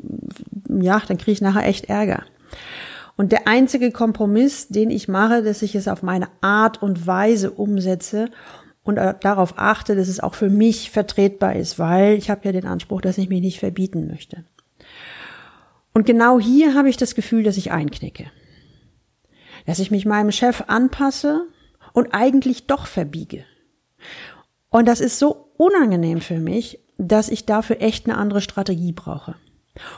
ja, 0.68 1.02
dann 1.06 1.18
kriege 1.18 1.32
ich 1.32 1.40
nachher 1.42 1.66
echt 1.66 1.88
Ärger. 1.88 2.24
Und 3.16 3.32
der 3.32 3.46
einzige 3.48 3.92
Kompromiss, 3.92 4.68
den 4.68 4.90
ich 4.90 5.08
mache, 5.08 5.42
dass 5.42 5.62
ich 5.62 5.74
es 5.74 5.88
auf 5.88 6.02
meine 6.02 6.28
Art 6.40 6.82
und 6.82 7.06
Weise 7.06 7.50
umsetze 7.50 8.30
und 8.86 8.96
darauf 8.96 9.54
achte, 9.56 9.96
dass 9.96 10.08
es 10.08 10.20
auch 10.20 10.34
für 10.34 10.48
mich 10.48 10.90
vertretbar 10.90 11.56
ist, 11.56 11.78
weil 11.78 12.14
ich 12.14 12.30
habe 12.30 12.42
ja 12.44 12.52
den 12.52 12.66
Anspruch, 12.66 13.00
dass 13.00 13.18
ich 13.18 13.28
mich 13.28 13.40
nicht 13.40 13.58
verbieten 13.58 14.06
möchte. 14.06 14.44
Und 15.92 16.06
genau 16.06 16.38
hier 16.38 16.74
habe 16.74 16.88
ich 16.88 16.96
das 16.96 17.14
Gefühl, 17.14 17.42
dass 17.42 17.56
ich 17.56 17.72
einknicke. 17.72 18.30
Dass 19.64 19.78
ich 19.78 19.90
mich 19.90 20.06
meinem 20.06 20.30
Chef 20.30 20.64
anpasse 20.68 21.46
und 21.92 22.08
eigentlich 22.12 22.66
doch 22.66 22.86
verbiege. 22.86 23.44
Und 24.68 24.86
das 24.86 25.00
ist 25.00 25.18
so 25.18 25.50
unangenehm 25.56 26.20
für 26.20 26.38
mich, 26.38 26.80
dass 26.98 27.28
ich 27.28 27.46
dafür 27.46 27.80
echt 27.80 28.06
eine 28.06 28.18
andere 28.18 28.40
Strategie 28.40 28.92
brauche. 28.92 29.34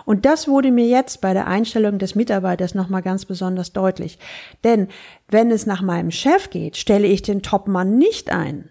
Und 0.05 0.25
das 0.25 0.49
wurde 0.49 0.71
mir 0.71 0.87
jetzt 0.87 1.21
bei 1.21 1.33
der 1.33 1.47
Einstellung 1.47 1.99
des 1.99 2.15
Mitarbeiters 2.15 2.75
nochmal 2.75 3.03
ganz 3.03 3.25
besonders 3.25 3.73
deutlich. 3.73 4.19
Denn 4.65 4.89
wenn 5.29 5.51
es 5.51 5.67
nach 5.67 5.83
meinem 5.83 6.11
Chef 6.11 6.51
geht, 6.51 6.77
stelle 6.77 7.07
ich 7.07 7.23
den 7.23 7.43
Topmann 7.43 7.99
nicht 7.99 8.31
ein. 8.31 8.71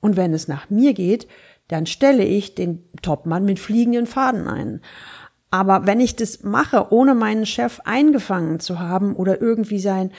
Und 0.00 0.16
wenn 0.16 0.32
es 0.34 0.48
nach 0.48 0.70
mir 0.70 0.94
geht, 0.94 1.26
dann 1.68 1.86
stelle 1.86 2.24
ich 2.24 2.54
den 2.54 2.84
Topmann 3.02 3.44
mit 3.44 3.58
fliegenden 3.58 4.06
Faden 4.06 4.46
ein. 4.48 4.80
Aber 5.50 5.86
wenn 5.86 6.00
ich 6.00 6.16
das 6.16 6.42
mache, 6.42 6.92
ohne 6.92 7.14
meinen 7.14 7.46
Chef 7.46 7.80
eingefangen 7.84 8.60
zu 8.60 8.78
haben 8.78 9.14
oder 9.14 9.40
irgendwie 9.40 9.78
sein 9.78 10.12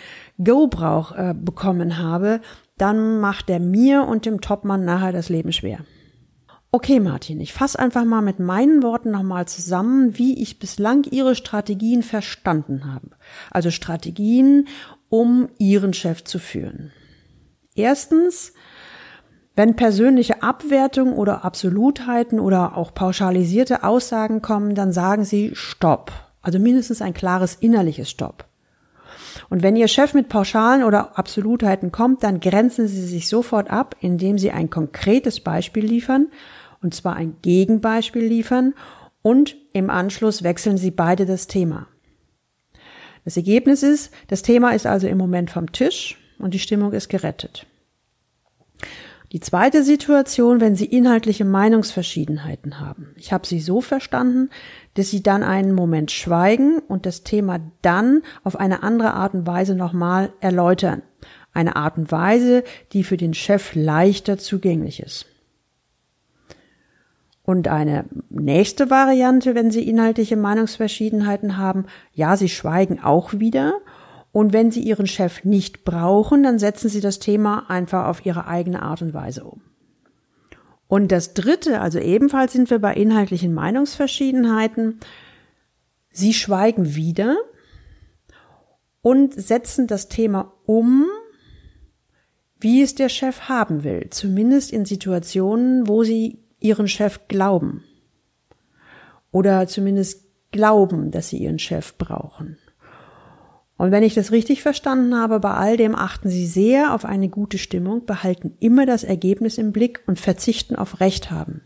Go-Brauch 0.43 1.11
äh, 1.15 1.35
bekommen 1.37 1.97
habe, 1.97 2.41
dann 2.77 3.19
macht 3.19 3.49
er 3.49 3.59
mir 3.59 4.03
und 4.03 4.25
dem 4.25 4.41
Topmann 4.41 4.85
nachher 4.85 5.11
das 5.11 5.29
Leben 5.29 5.51
schwer. 5.51 5.79
Okay, 6.71 6.99
Martin, 6.99 7.39
ich 7.39 7.53
fasse 7.53 7.79
einfach 7.79 8.03
mal 8.03 8.21
mit 8.21 8.39
meinen 8.39 8.83
Worten 8.83 9.11
nochmal 9.11 9.47
zusammen, 9.47 10.17
wie 10.17 10.41
ich 10.41 10.59
bislang 10.59 11.03
Ihre 11.09 11.33
Strategien 11.33 12.03
verstanden 12.03 12.93
habe. 12.93 13.11
Also 13.51 13.71
Strategien, 13.71 14.67
um 15.09 15.49
Ihren 15.57 15.93
Chef 15.93 16.23
zu 16.23 16.39
führen. 16.39 16.91
Erstens, 17.73 18.53
wenn 19.57 19.75
persönliche 19.75 20.43
Abwertung 20.43 21.13
oder 21.13 21.43
Absolutheiten 21.43 22.39
oder 22.39 22.77
auch 22.77 22.93
pauschalisierte 22.93 23.83
Aussagen 23.83 24.43
kommen, 24.43 24.75
dann 24.75 24.93
sagen 24.93 25.25
Sie 25.25 25.51
Stopp. 25.55 26.11
Also 26.43 26.59
mindestens 26.59 27.01
ein 27.01 27.15
klares 27.15 27.55
innerliches 27.55 28.11
Stopp. 28.11 28.45
Und 29.49 29.63
wenn 29.63 29.75
Ihr 29.75 29.87
Chef 29.87 30.13
mit 30.13 30.29
Pauschalen 30.29 30.83
oder 30.83 31.17
Absolutheiten 31.17 31.91
kommt, 31.91 32.23
dann 32.23 32.39
grenzen 32.39 32.87
Sie 32.87 33.01
sich 33.01 33.27
sofort 33.27 33.71
ab, 33.71 33.95
indem 33.99 34.37
Sie 34.37 34.51
ein 34.51 34.69
konkretes 34.69 35.39
Beispiel 35.39 35.85
liefern, 35.85 36.27
und 36.83 36.93
zwar 36.93 37.15
ein 37.15 37.37
Gegenbeispiel 37.41 38.23
liefern 38.23 38.75
und 39.23 39.55
im 39.73 39.89
Anschluss 39.89 40.43
wechseln 40.43 40.77
Sie 40.77 40.91
beide 40.91 41.25
das 41.25 41.47
Thema. 41.47 41.87
Das 43.25 43.35
Ergebnis 43.37 43.81
ist, 43.81 44.13
das 44.27 44.43
Thema 44.43 44.75
ist 44.75 44.85
also 44.85 45.07
im 45.07 45.17
Moment 45.17 45.49
vom 45.49 45.71
Tisch 45.71 46.19
und 46.37 46.53
die 46.53 46.59
Stimmung 46.59 46.93
ist 46.93 47.09
gerettet. 47.09 47.65
Die 49.33 49.41
zweite 49.41 49.83
Situation, 49.83 50.61
wenn 50.61 50.75
Sie 50.75 50.85
inhaltliche 50.85 51.43
Meinungsverschiedenheiten 51.43 52.79
haben. 52.79 53.13
Ich 53.17 53.33
habe 53.33 53.45
Sie 53.45 53.59
so 53.59 53.81
verstanden, 53.81 54.49
dass 54.93 55.09
Sie 55.09 55.21
dann 55.21 55.43
einen 55.43 55.73
Moment 55.73 56.11
schweigen 56.11 56.79
und 56.79 57.05
das 57.05 57.23
Thema 57.23 57.59
dann 57.81 58.21
auf 58.45 58.57
eine 58.57 58.83
andere 58.83 59.13
Art 59.13 59.33
und 59.33 59.45
Weise 59.45 59.75
nochmal 59.75 60.31
erläutern. 60.39 61.01
Eine 61.53 61.75
Art 61.75 61.97
und 61.97 62.09
Weise, 62.09 62.63
die 62.93 63.03
für 63.03 63.17
den 63.17 63.33
Chef 63.33 63.75
leichter 63.75 64.37
zugänglich 64.37 65.01
ist. 65.01 65.25
Und 67.43 67.67
eine 67.67 68.05
nächste 68.29 68.89
Variante, 68.89 69.55
wenn 69.55 69.71
Sie 69.71 69.87
inhaltliche 69.87 70.37
Meinungsverschiedenheiten 70.37 71.57
haben, 71.57 71.85
ja, 72.13 72.37
Sie 72.37 72.49
schweigen 72.49 73.01
auch 73.01 73.33
wieder. 73.33 73.73
Und 74.31 74.53
wenn 74.53 74.71
Sie 74.71 74.81
Ihren 74.81 75.07
Chef 75.07 75.43
nicht 75.43 75.83
brauchen, 75.83 76.43
dann 76.43 76.59
setzen 76.59 76.89
Sie 76.89 77.01
das 77.01 77.19
Thema 77.19 77.69
einfach 77.69 78.05
auf 78.05 78.25
Ihre 78.25 78.47
eigene 78.47 78.81
Art 78.81 79.01
und 79.01 79.13
Weise 79.13 79.43
um. 79.43 79.61
Und 80.87 81.11
das 81.11 81.33
Dritte, 81.33 81.81
also 81.81 81.99
ebenfalls 81.99 82.53
sind 82.53 82.69
wir 82.69 82.79
bei 82.79 82.93
inhaltlichen 82.93 83.53
Meinungsverschiedenheiten, 83.53 84.99
Sie 86.11 86.33
schweigen 86.33 86.95
wieder 86.95 87.37
und 89.01 89.33
setzen 89.33 89.87
das 89.87 90.07
Thema 90.07 90.53
um, 90.65 91.05
wie 92.59 92.81
es 92.81 92.95
der 92.95 93.09
Chef 93.09 93.41
haben 93.41 93.83
will, 93.83 94.07
zumindest 94.09 94.71
in 94.71 94.85
Situationen, 94.85 95.87
wo 95.87 96.03
Sie 96.03 96.39
ihren 96.59 96.87
Chef 96.87 97.27
glauben. 97.27 97.83
Oder 99.31 99.67
zumindest 99.67 100.25
glauben, 100.51 101.11
dass 101.11 101.29
sie 101.29 101.37
ihren 101.37 101.59
Chef 101.59 101.97
brauchen. 101.97 102.57
Und 103.77 103.91
wenn 103.91 104.03
ich 104.03 104.15
das 104.15 104.31
richtig 104.31 104.63
verstanden 104.63 105.15
habe, 105.15 105.39
bei 105.39 105.53
all 105.53 105.77
dem 105.77 105.95
achten 105.95 106.29
sie 106.29 106.47
sehr 106.47 106.93
auf 106.93 107.05
eine 107.05 107.29
gute 107.29 107.57
Stimmung, 107.59 108.05
behalten 108.05 108.55
immer 108.59 108.85
das 108.85 109.03
Ergebnis 109.03 109.57
im 109.57 109.71
Blick 109.71 110.01
und 110.07 110.19
verzichten 110.19 110.75
auf 110.75 110.99
Recht 110.99 111.29
haben. 111.29 111.61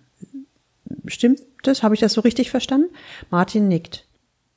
Stimmt 1.06 1.42
das? 1.64 1.84
Habe 1.84 1.96
ich 1.96 2.02
das 2.02 2.14
so 2.14 2.22
richtig 2.22 2.52
verstanden? 2.52 2.90
Martin 3.30 3.68
nickt. 3.68 4.06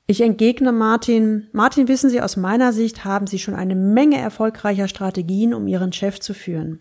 Ich 0.06 0.20
entgegne 0.20 0.72
Martin, 0.72 1.46
Martin, 1.52 1.88
wissen 1.88 2.10
Sie, 2.10 2.20
aus 2.20 2.36
meiner 2.36 2.72
Sicht 2.72 3.04
haben 3.04 3.26
Sie 3.26 3.38
schon 3.38 3.54
eine 3.54 3.74
Menge 3.74 4.18
erfolgreicher 4.18 4.88
Strategien, 4.88 5.54
um 5.54 5.66
Ihren 5.66 5.92
Chef 5.92 6.20
zu 6.20 6.34
führen. 6.34 6.80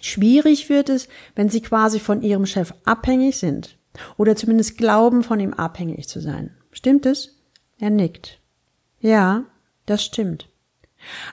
Schwierig 0.00 0.68
wird 0.68 0.88
es, 0.88 1.08
wenn 1.34 1.50
sie 1.50 1.60
quasi 1.60 2.00
von 2.00 2.22
ihrem 2.22 2.46
Chef 2.46 2.72
abhängig 2.84 3.36
sind 3.36 3.76
oder 4.16 4.34
zumindest 4.34 4.78
glauben, 4.78 5.22
von 5.22 5.38
ihm 5.40 5.52
abhängig 5.52 6.08
zu 6.08 6.20
sein. 6.20 6.56
Stimmt 6.72 7.06
es? 7.06 7.36
Er 7.78 7.90
nickt. 7.90 8.40
Ja, 9.00 9.44
das 9.90 10.04
stimmt. 10.04 10.48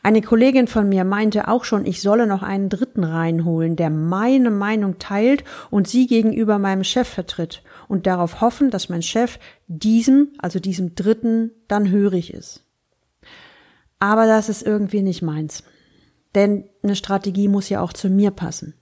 Eine 0.02 0.22
Kollegin 0.22 0.68
von 0.68 0.88
mir 0.88 1.04
meinte 1.04 1.48
auch 1.48 1.66
schon, 1.66 1.86
ich 1.86 2.02
solle 2.02 2.26
noch 2.26 2.42
einen 2.42 2.70
Dritten 2.70 3.04
reinholen, 3.04 3.76
der 3.76 3.90
meine 3.90 4.50
Meinung 4.50 4.98
teilt 4.98 5.44
und 5.70 5.88
sie 5.88 6.08
gegenüber 6.08 6.58
meinem 6.58 6.84
Chef 6.84 7.08
vertritt 7.08 7.64
und 7.88 8.08
darauf 8.08 8.42
hoffen, 8.42 8.70
dass 8.70 8.90
mein 8.90 9.02
Chef 9.02 9.40
diesem, 9.68 10.30
also 10.38 10.60
diesem 10.60 10.96
Dritten, 10.96 11.52
dann 11.68 11.90
hörig 11.90 12.34
ist. 12.34 12.64
Aber 14.00 14.26
das 14.26 14.48
ist 14.48 14.64
irgendwie 14.64 15.02
nicht 15.02 15.22
meins. 15.22 15.64
Denn 16.34 16.66
eine 16.84 16.96
Strategie 16.96 17.48
muss 17.48 17.70
ja 17.70 17.82
auch 17.82 17.94
zu 17.94 18.10
mir 18.10 18.32
passen. 18.32 18.74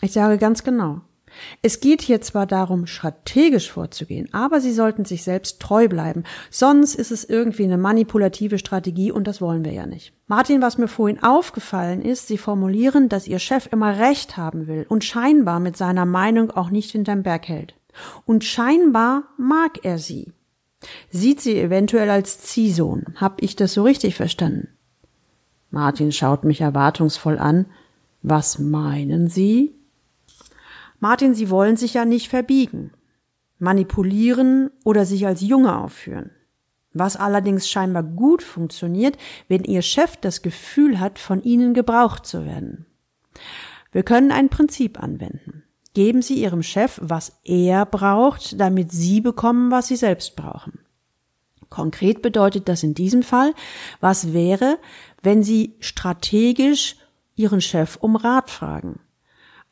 Ich 0.00 0.12
sage 0.12 0.38
ganz 0.38 0.64
genau, 0.64 1.02
es 1.62 1.80
geht 1.80 2.02
hier 2.02 2.20
zwar 2.20 2.46
darum, 2.46 2.86
strategisch 2.86 3.70
vorzugehen, 3.70 4.28
aber 4.32 4.60
Sie 4.60 4.72
sollten 4.72 5.04
sich 5.04 5.22
selbst 5.22 5.60
treu 5.60 5.88
bleiben. 5.88 6.24
Sonst 6.50 6.94
ist 6.94 7.10
es 7.10 7.24
irgendwie 7.24 7.64
eine 7.64 7.78
manipulative 7.78 8.58
Strategie 8.58 9.12
und 9.12 9.26
das 9.26 9.40
wollen 9.40 9.64
wir 9.64 9.72
ja 9.72 9.86
nicht. 9.86 10.12
Martin, 10.26 10.62
was 10.62 10.78
mir 10.78 10.88
vorhin 10.88 11.22
aufgefallen 11.22 12.02
ist, 12.02 12.28
Sie 12.28 12.38
formulieren, 12.38 13.08
dass 13.08 13.28
Ihr 13.28 13.38
Chef 13.38 13.68
immer 13.70 13.98
Recht 13.98 14.36
haben 14.36 14.66
will 14.66 14.86
und 14.88 15.04
scheinbar 15.04 15.60
mit 15.60 15.76
seiner 15.76 16.06
Meinung 16.06 16.50
auch 16.50 16.70
nicht 16.70 16.90
hinterm 16.90 17.22
Berg 17.22 17.48
hält. 17.48 17.74
Und 18.24 18.44
scheinbar 18.44 19.24
mag 19.38 19.84
er 19.84 19.98
Sie. 19.98 20.32
Sieht 21.10 21.40
sie 21.40 21.58
eventuell 21.58 22.10
als 22.10 22.40
Ziehsohn. 22.40 23.04
Hab 23.16 23.42
ich 23.42 23.56
das 23.56 23.72
so 23.74 23.82
richtig 23.82 24.14
verstanden? 24.14 24.68
Martin 25.70 26.12
schaut 26.12 26.44
mich 26.44 26.60
erwartungsvoll 26.60 27.38
an. 27.38 27.66
Was 28.22 28.58
meinen 28.58 29.28
Sie? 29.28 29.75
Martin, 31.08 31.34
Sie 31.34 31.50
wollen 31.50 31.76
sich 31.76 31.94
ja 31.94 32.04
nicht 32.04 32.28
verbiegen, 32.28 32.90
manipulieren 33.60 34.72
oder 34.82 35.04
sich 35.04 35.24
als 35.24 35.40
Junge 35.40 35.78
aufführen. 35.78 36.32
Was 36.94 37.16
allerdings 37.16 37.68
scheinbar 37.68 38.02
gut 38.02 38.42
funktioniert, 38.42 39.16
wenn 39.46 39.62
Ihr 39.62 39.82
Chef 39.82 40.16
das 40.16 40.42
Gefühl 40.42 40.98
hat, 40.98 41.20
von 41.20 41.44
Ihnen 41.44 41.74
gebraucht 41.74 42.26
zu 42.26 42.44
werden. 42.44 42.86
Wir 43.92 44.02
können 44.02 44.32
ein 44.32 44.48
Prinzip 44.48 45.00
anwenden. 45.00 45.62
Geben 45.94 46.22
Sie 46.22 46.42
Ihrem 46.42 46.64
Chef, 46.64 46.98
was 47.00 47.38
er 47.44 47.86
braucht, 47.86 48.60
damit 48.60 48.90
Sie 48.90 49.20
bekommen, 49.20 49.70
was 49.70 49.86
Sie 49.86 49.96
selbst 49.96 50.34
brauchen. 50.34 50.80
Konkret 51.70 52.20
bedeutet 52.20 52.68
das 52.68 52.82
in 52.82 52.94
diesem 52.94 53.22
Fall, 53.22 53.54
was 54.00 54.32
wäre, 54.32 54.80
wenn 55.22 55.44
Sie 55.44 55.76
strategisch 55.78 56.96
Ihren 57.36 57.60
Chef 57.60 57.94
um 57.94 58.16
Rat 58.16 58.50
fragen. 58.50 58.98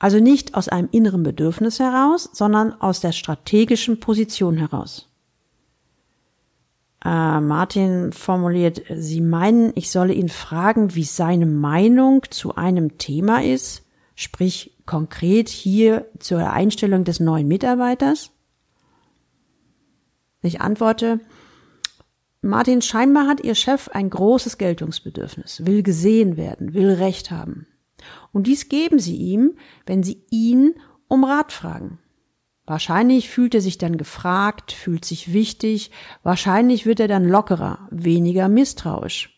Also 0.05 0.21
nicht 0.21 0.55
aus 0.55 0.69
einem 0.69 0.91
inneren 0.93 1.23
Bedürfnis 1.23 1.81
heraus, 1.81 2.29
sondern 2.35 2.79
aus 2.79 3.01
der 3.01 3.13
strategischen 3.13 4.01
Position 4.01 4.59
heraus. 4.59 5.09
Äh, 7.03 7.41
Martin 7.41 8.13
formuliert, 8.13 8.83
Sie 8.95 9.23
meinen, 9.23 9.73
ich 9.77 9.91
solle 9.91 10.13
ihn 10.13 10.29
fragen, 10.29 10.95
wie 10.95 11.05
seine 11.05 11.47
Meinung 11.47 12.23
zu 12.29 12.55
einem 12.55 12.99
Thema 12.99 13.43
ist, 13.43 13.87
sprich 14.15 14.77
konkret 14.85 15.49
hier 15.49 16.05
zur 16.19 16.53
Einstellung 16.53 17.05
des 17.05 17.19
neuen 17.19 17.49
Mitarbeiters? 17.49 18.31
Ich 20.43 20.61
antworte, 20.61 21.19
Martin, 22.43 22.83
scheinbar 22.83 23.27
hat 23.27 23.41
Ihr 23.41 23.55
Chef 23.55 23.89
ein 23.89 24.11
großes 24.11 24.59
Geltungsbedürfnis, 24.59 25.65
will 25.65 25.83
gesehen 25.83 26.37
werden, 26.37 26.75
will 26.75 26.91
Recht 26.91 27.31
haben. 27.31 27.69
Und 28.33 28.47
dies 28.47 28.69
geben 28.69 28.99
Sie 28.99 29.17
ihm, 29.17 29.57
wenn 29.87 30.03
Sie 30.03 30.23
ihn 30.31 30.75
um 31.09 31.25
Rat 31.25 31.53
fragen. 31.53 31.99
Wahrscheinlich 32.67 33.29
fühlt 33.29 33.55
er 33.55 33.61
sich 33.61 33.77
dann 33.77 33.99
gefragt, 33.99 34.73
fühlt 34.73 35.05
sich 35.05 35.33
wichtig, 35.33 35.91
wahrscheinlich 36.23 36.87
wird 36.87 36.99
er 36.99 37.09
dann 37.09 37.29
lockerer, 37.29 37.89
weniger 37.91 38.49
misstrauisch. 38.49 39.31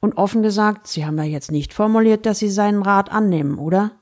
Und 0.00 0.16
offen 0.16 0.42
gesagt, 0.42 0.86
Sie 0.86 1.04
haben 1.04 1.18
ja 1.18 1.24
jetzt 1.24 1.50
nicht 1.50 1.72
formuliert, 1.72 2.26
dass 2.26 2.38
Sie 2.38 2.50
seinen 2.50 2.82
Rat 2.82 3.10
annehmen, 3.10 3.58
oder? 3.58 3.92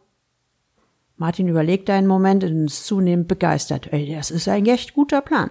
Martin 1.16 1.48
überlegt 1.48 1.90
einen 1.90 2.06
Moment 2.06 2.44
und 2.44 2.66
ist 2.66 2.86
zunehmend 2.86 3.28
begeistert. 3.28 3.92
Ey, 3.92 4.14
das 4.14 4.30
ist 4.30 4.48
ein 4.48 4.64
echt 4.66 4.94
guter 4.94 5.20
Plan. 5.20 5.50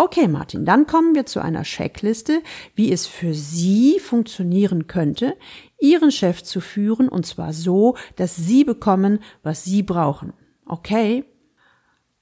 Okay, 0.00 0.28
Martin, 0.28 0.64
dann 0.64 0.86
kommen 0.86 1.16
wir 1.16 1.26
zu 1.26 1.40
einer 1.40 1.64
Checkliste, 1.64 2.40
wie 2.76 2.92
es 2.92 3.08
für 3.08 3.34
Sie 3.34 3.98
funktionieren 3.98 4.86
könnte, 4.86 5.36
Ihren 5.80 6.12
Chef 6.12 6.44
zu 6.44 6.60
führen, 6.60 7.08
und 7.08 7.26
zwar 7.26 7.52
so, 7.52 7.96
dass 8.14 8.36
Sie 8.36 8.62
bekommen, 8.62 9.18
was 9.42 9.64
Sie 9.64 9.82
brauchen. 9.82 10.34
Okay? 10.66 11.24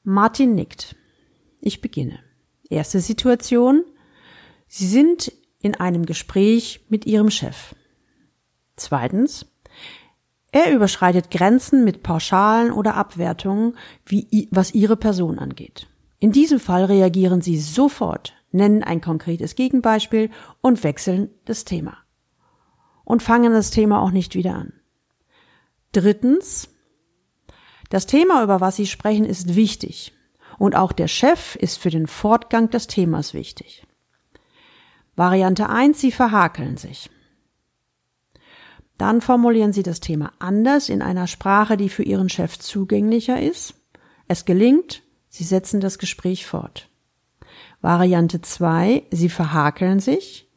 Martin 0.04 0.54
nickt. 0.54 0.96
Ich 1.60 1.82
beginne. 1.82 2.18
Erste 2.70 3.00
Situation. 3.00 3.84
Sie 4.66 4.86
sind 4.86 5.30
in 5.60 5.74
einem 5.74 6.06
Gespräch 6.06 6.86
mit 6.88 7.04
Ihrem 7.04 7.28
Chef. 7.28 7.74
Zweitens. 8.76 9.44
Er 10.50 10.72
überschreitet 10.72 11.30
Grenzen 11.30 11.84
mit 11.84 12.02
Pauschalen 12.02 12.72
oder 12.72 12.94
Abwertungen, 12.94 13.76
wie, 14.06 14.48
was 14.50 14.72
Ihre 14.72 14.96
Person 14.96 15.38
angeht. 15.38 15.86
In 16.18 16.32
diesem 16.32 16.60
Fall 16.60 16.84
reagieren 16.84 17.42
Sie 17.42 17.58
sofort, 17.58 18.34
nennen 18.50 18.82
ein 18.82 19.00
konkretes 19.00 19.54
Gegenbeispiel 19.54 20.30
und 20.60 20.82
wechseln 20.82 21.30
das 21.44 21.64
Thema. 21.64 21.98
Und 23.04 23.22
fangen 23.22 23.52
das 23.52 23.70
Thema 23.70 24.00
auch 24.00 24.10
nicht 24.10 24.34
wieder 24.34 24.54
an. 24.54 24.72
Drittens, 25.92 26.68
das 27.90 28.06
Thema, 28.06 28.42
über 28.42 28.60
was 28.60 28.76
Sie 28.76 28.86
sprechen, 28.86 29.24
ist 29.24 29.54
wichtig. 29.54 30.12
Und 30.58 30.74
auch 30.74 30.92
der 30.92 31.08
Chef 31.08 31.54
ist 31.56 31.78
für 31.78 31.90
den 31.90 32.06
Fortgang 32.06 32.70
des 32.70 32.86
Themas 32.86 33.34
wichtig. 33.34 33.86
Variante 35.14 35.68
1, 35.68 36.00
Sie 36.00 36.12
verhakeln 36.12 36.76
sich. 36.76 37.10
Dann 38.98 39.20
formulieren 39.20 39.72
Sie 39.72 39.82
das 39.82 40.00
Thema 40.00 40.32
anders 40.38 40.88
in 40.88 41.02
einer 41.02 41.26
Sprache, 41.26 41.76
die 41.76 41.90
für 41.90 42.02
Ihren 42.02 42.28
Chef 42.28 42.58
zugänglicher 42.58 43.40
ist. 43.40 43.74
Es 44.26 44.46
gelingt, 44.46 45.02
Sie 45.36 45.44
setzen 45.44 45.80
das 45.80 45.98
Gespräch 45.98 46.46
fort. 46.46 46.88
Variante 47.82 48.40
2, 48.40 49.02
Sie 49.10 49.28
verhakeln 49.28 50.00
sich. 50.00 50.50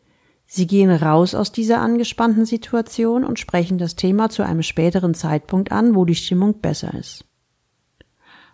Sie 0.46 0.68
gehen 0.68 0.90
raus 0.90 1.36
aus 1.36 1.52
dieser 1.52 1.82
angespannten 1.82 2.46
Situation 2.46 3.26
und 3.26 3.40
sprechen 3.40 3.78
das 3.78 3.98
Thema 3.98 4.30
zu 4.30 4.42
einem 4.42 4.64
späteren 4.64 5.16
Zeitpunkt 5.16 5.74
an, 5.74 5.96
wo 5.96 6.06
die 6.06 6.16
Stimmung 6.16 6.62
besser 6.62 6.94
ist. 6.94 7.26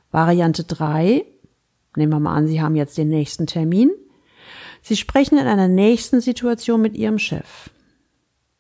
Variante 0.10 0.64
3, 0.64 1.24
nehmen 1.96 2.12
wir 2.12 2.20
mal 2.20 2.34
an, 2.34 2.48
Sie 2.48 2.60
haben 2.60 2.76
jetzt 2.76 2.98
den 2.98 3.10
nächsten 3.10 3.46
Termin. 3.46 3.92
Sie 4.82 4.96
sprechen 4.96 5.38
in 5.38 5.46
einer 5.46 5.68
nächsten 5.68 6.22
Situation 6.22 6.82
mit 6.82 6.98
Ihrem 6.98 7.20
Chef. 7.20 7.70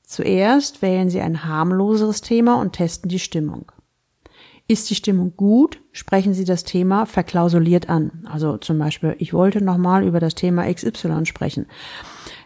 Zuerst 0.03 0.83
wählen 0.83 1.09
Sie 1.09 1.19
ein 1.19 1.45
harmloseres 1.45 2.21
Thema 2.21 2.61
und 2.61 2.73
testen 2.73 3.09
die 3.09 3.17
Stimmung. 3.17 3.71
Ist 4.67 4.89
die 4.89 4.95
Stimmung 4.95 5.33
gut, 5.37 5.79
sprechen 5.91 6.33
Sie 6.33 6.43
das 6.43 6.63
Thema 6.63 7.05
verklausuliert 7.05 7.87
an. 7.87 8.25
Also 8.25 8.57
zum 8.57 8.79
Beispiel, 8.79 9.15
ich 9.19 9.31
wollte 9.33 9.63
nochmal 9.63 10.03
über 10.03 10.19
das 10.19 10.33
Thema 10.33 10.71
XY 10.71 11.25
sprechen. 11.25 11.67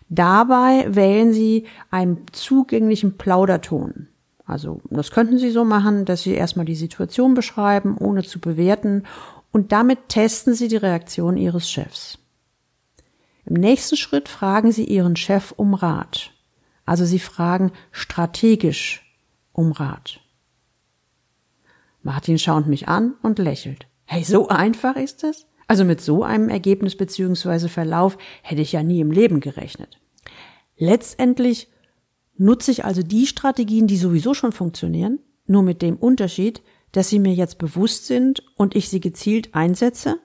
Dabei 0.09 0.87
wählen 0.93 1.31
Sie 1.31 1.65
einen 1.91 2.25
zugänglichen 2.33 3.17
Plauderton. 3.17 4.07
Also 4.45 4.81
das 4.89 5.11
könnten 5.11 5.37
Sie 5.37 5.51
so 5.51 5.63
machen, 5.63 6.03
dass 6.05 6.23
Sie 6.23 6.33
erstmal 6.33 6.65
die 6.65 6.75
Situation 6.75 7.35
beschreiben, 7.35 7.95
ohne 7.97 8.23
zu 8.23 8.39
bewerten, 8.39 9.03
und 9.51 9.71
damit 9.71 10.09
testen 10.09 10.53
Sie 10.55 10.67
die 10.67 10.77
Reaktion 10.77 11.37
Ihres 11.37 11.69
Chefs. 11.69 12.17
Im 13.45 13.53
nächsten 13.53 13.95
Schritt 13.95 14.27
fragen 14.27 14.71
Sie 14.71 14.83
Ihren 14.83 15.15
Chef 15.15 15.53
um 15.55 15.73
Rat. 15.73 16.31
Also 16.85 17.05
Sie 17.05 17.19
fragen 17.19 17.71
strategisch 17.91 19.05
um 19.53 19.71
Rat. 19.71 20.21
Martin 22.01 22.39
schaut 22.39 22.67
mich 22.67 22.87
an 22.87 23.15
und 23.21 23.39
lächelt. 23.39 23.87
Hey, 24.05 24.23
so 24.23 24.47
einfach 24.47 24.95
ist 24.95 25.23
es? 25.23 25.45
Also 25.67 25.85
mit 25.85 26.01
so 26.01 26.23
einem 26.23 26.49
Ergebnis 26.49 26.95
bzw. 26.95 27.67
Verlauf 27.67 28.17
hätte 28.41 28.61
ich 28.61 28.71
ja 28.71 28.81
nie 28.81 29.01
im 29.01 29.11
Leben 29.11 29.39
gerechnet. 29.39 29.99
Letztendlich 30.77 31.67
nutze 32.37 32.71
ich 32.71 32.85
also 32.85 33.03
die 33.03 33.27
Strategien, 33.27 33.85
die 33.85 33.97
sowieso 33.97 34.33
schon 34.33 34.51
funktionieren, 34.51 35.19
nur 35.45 35.61
mit 35.61 35.81
dem 35.81 35.97
Unterschied, 35.97 36.63
dass 36.91 37.09
sie 37.09 37.19
mir 37.19 37.33
jetzt 37.33 37.59
bewusst 37.59 38.07
sind 38.07 38.43
und 38.55 38.75
ich 38.75 38.89
sie 38.89 38.99
gezielt 38.99 39.53
einsetze? 39.53 40.17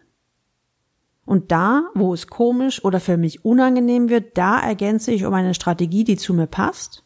Und 1.27 1.53
da, 1.53 1.91
wo 1.95 2.15
es 2.15 2.27
komisch 2.27 2.85
oder 2.85 3.01
für 3.01 3.17
mich 3.17 3.45
unangenehm 3.45 4.09
wird, 4.09 4.37
da 4.37 4.61
ergänze 4.61 5.13
ich 5.13 5.25
um 5.25 5.35
eine 5.35 5.55
Strategie, 5.55 6.05
die 6.05 6.17
zu 6.17 6.35
mir 6.35 6.47
passt? 6.47 7.05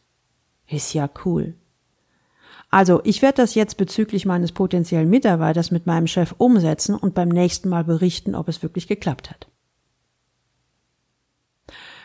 Ist 0.67 0.93
ja 0.93 1.09
cool. 1.25 1.55
Also, 2.69 3.01
ich 3.03 3.21
werde 3.21 3.37
das 3.37 3.55
jetzt 3.55 3.77
bezüglich 3.77 4.25
meines 4.25 4.51
potenziellen 4.51 5.09
Mitarbeiters 5.09 5.71
mit 5.71 5.87
meinem 5.87 6.05
Chef 6.07 6.35
umsetzen 6.37 6.95
und 6.95 7.15
beim 7.15 7.29
nächsten 7.29 7.67
Mal 7.69 7.83
berichten, 7.83 8.35
ob 8.35 8.47
es 8.47 8.61
wirklich 8.61 8.87
geklappt 8.87 9.31
hat. 9.31 9.47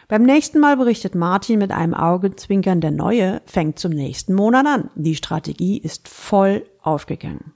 Beim 0.08 0.22
nächsten 0.22 0.58
Mal 0.58 0.76
berichtet 0.76 1.14
Martin 1.14 1.58
mit 1.58 1.70
einem 1.70 1.94
Augenzwinkern, 1.94 2.80
der 2.80 2.90
Neue 2.90 3.40
fängt 3.46 3.78
zum 3.78 3.92
nächsten 3.92 4.34
Monat 4.34 4.66
an. 4.66 4.90
Die 4.94 5.14
Strategie 5.14 5.78
ist 5.78 6.08
voll 6.08 6.66
aufgegangen. 6.82 7.52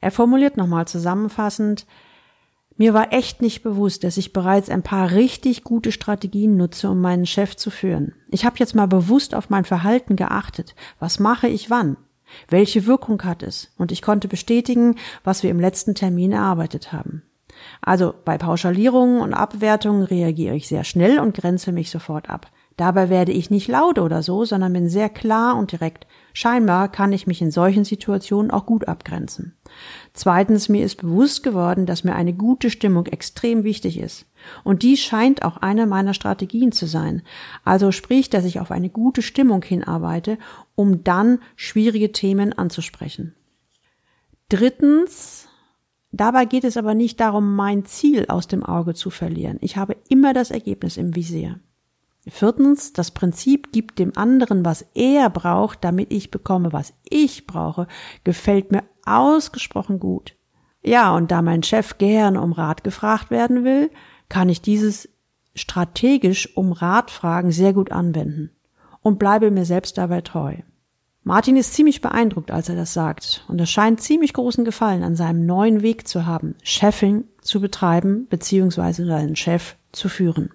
Er 0.00 0.10
formuliert 0.10 0.56
nochmal 0.56 0.86
zusammenfassend, 0.86 1.86
Mir 2.80 2.94
war 2.94 3.12
echt 3.12 3.42
nicht 3.42 3.62
bewusst, 3.62 4.04
dass 4.04 4.16
ich 4.16 4.32
bereits 4.32 4.70
ein 4.70 4.82
paar 4.82 5.10
richtig 5.10 5.64
gute 5.64 5.92
Strategien 5.92 6.56
nutze, 6.56 6.88
um 6.88 7.02
meinen 7.02 7.26
Chef 7.26 7.54
zu 7.54 7.68
führen. 7.68 8.14
Ich 8.30 8.46
habe 8.46 8.56
jetzt 8.58 8.74
mal 8.74 8.86
bewusst 8.86 9.34
auf 9.34 9.50
mein 9.50 9.66
Verhalten 9.66 10.16
geachtet. 10.16 10.74
Was 10.98 11.18
mache 11.18 11.46
ich 11.46 11.68
wann? 11.68 11.98
Welche 12.48 12.86
Wirkung 12.86 13.22
hat 13.22 13.42
es? 13.42 13.70
Und 13.76 13.92
ich 13.92 14.00
konnte 14.00 14.28
bestätigen, 14.28 14.96
was 15.24 15.42
wir 15.42 15.50
im 15.50 15.60
letzten 15.60 15.94
Termin 15.94 16.32
erarbeitet 16.32 16.90
haben. 16.90 17.22
Also 17.82 18.14
bei 18.24 18.38
Pauschalierungen 18.38 19.20
und 19.20 19.34
Abwertungen 19.34 20.04
reagiere 20.04 20.56
ich 20.56 20.66
sehr 20.66 20.84
schnell 20.84 21.18
und 21.18 21.36
grenze 21.36 21.72
mich 21.72 21.90
sofort 21.90 22.30
ab. 22.30 22.50
Dabei 22.78 23.10
werde 23.10 23.32
ich 23.32 23.50
nicht 23.50 23.68
laut 23.68 23.98
oder 23.98 24.22
so, 24.22 24.46
sondern 24.46 24.72
bin 24.72 24.88
sehr 24.88 25.10
klar 25.10 25.54
und 25.58 25.72
direkt. 25.72 26.06
Scheinbar 26.32 26.90
kann 26.90 27.12
ich 27.12 27.26
mich 27.26 27.42
in 27.42 27.50
solchen 27.50 27.84
Situationen 27.84 28.50
auch 28.50 28.66
gut 28.66 28.88
abgrenzen. 28.88 29.56
Zweitens, 30.12 30.68
mir 30.68 30.84
ist 30.84 30.96
bewusst 30.96 31.42
geworden, 31.42 31.86
dass 31.86 32.04
mir 32.04 32.14
eine 32.14 32.32
gute 32.32 32.70
Stimmung 32.70 33.06
extrem 33.06 33.64
wichtig 33.64 33.98
ist. 33.98 34.26
Und 34.64 34.82
dies 34.82 35.00
scheint 35.00 35.42
auch 35.42 35.58
eine 35.58 35.86
meiner 35.86 36.14
Strategien 36.14 36.72
zu 36.72 36.86
sein. 36.86 37.22
Also 37.64 37.92
sprich, 37.92 38.30
dass 38.30 38.44
ich 38.44 38.60
auf 38.60 38.70
eine 38.70 38.90
gute 38.90 39.22
Stimmung 39.22 39.62
hinarbeite, 39.62 40.38
um 40.74 41.04
dann 41.04 41.40
schwierige 41.56 42.12
Themen 42.12 42.52
anzusprechen. 42.52 43.34
Drittens, 44.48 45.48
dabei 46.10 46.44
geht 46.44 46.64
es 46.64 46.76
aber 46.76 46.94
nicht 46.94 47.20
darum, 47.20 47.54
mein 47.54 47.84
Ziel 47.84 48.26
aus 48.28 48.48
dem 48.48 48.64
Auge 48.64 48.94
zu 48.94 49.10
verlieren. 49.10 49.58
Ich 49.60 49.76
habe 49.76 49.96
immer 50.08 50.32
das 50.32 50.50
Ergebnis 50.50 50.96
im 50.96 51.14
Visier. 51.14 51.60
Viertens, 52.26 52.92
das 52.92 53.12
Prinzip 53.12 53.72
gibt 53.72 53.98
dem 53.98 54.16
anderen, 54.16 54.64
was 54.64 54.84
er 54.94 55.30
braucht, 55.30 55.84
damit 55.84 56.12
ich 56.12 56.30
bekomme, 56.30 56.72
was 56.72 56.92
ich 57.08 57.46
brauche, 57.46 57.86
gefällt 58.24 58.72
mir 58.72 58.84
ausgesprochen 59.04 59.98
gut. 59.98 60.36
Ja, 60.82 61.14
und 61.14 61.30
da 61.30 61.42
mein 61.42 61.62
Chef 61.62 61.98
gern 61.98 62.36
um 62.36 62.52
Rat 62.52 62.84
gefragt 62.84 63.30
werden 63.30 63.64
will, 63.64 63.90
kann 64.28 64.48
ich 64.48 64.62
dieses 64.62 65.08
strategisch 65.54 66.56
um 66.56 66.72
Rat 66.72 67.10
fragen 67.10 67.52
sehr 67.52 67.72
gut 67.72 67.90
anwenden 67.90 68.50
und 69.02 69.18
bleibe 69.18 69.50
mir 69.50 69.64
selbst 69.64 69.98
dabei 69.98 70.20
treu. 70.20 70.56
Martin 71.22 71.56
ist 71.56 71.74
ziemlich 71.74 72.00
beeindruckt, 72.00 72.50
als 72.50 72.68
er 72.68 72.76
das 72.76 72.94
sagt, 72.94 73.44
und 73.48 73.60
er 73.60 73.66
scheint 73.66 74.00
ziemlich 74.00 74.32
großen 74.32 74.64
Gefallen 74.64 75.02
an 75.02 75.16
seinem 75.16 75.44
neuen 75.44 75.82
Weg 75.82 76.08
zu 76.08 76.24
haben, 76.24 76.54
Chefing 76.62 77.24
zu 77.42 77.60
betreiben 77.60 78.26
bzw. 78.26 79.04
seinen 79.04 79.36
Chef 79.36 79.76
zu 79.92 80.08
führen. 80.08 80.50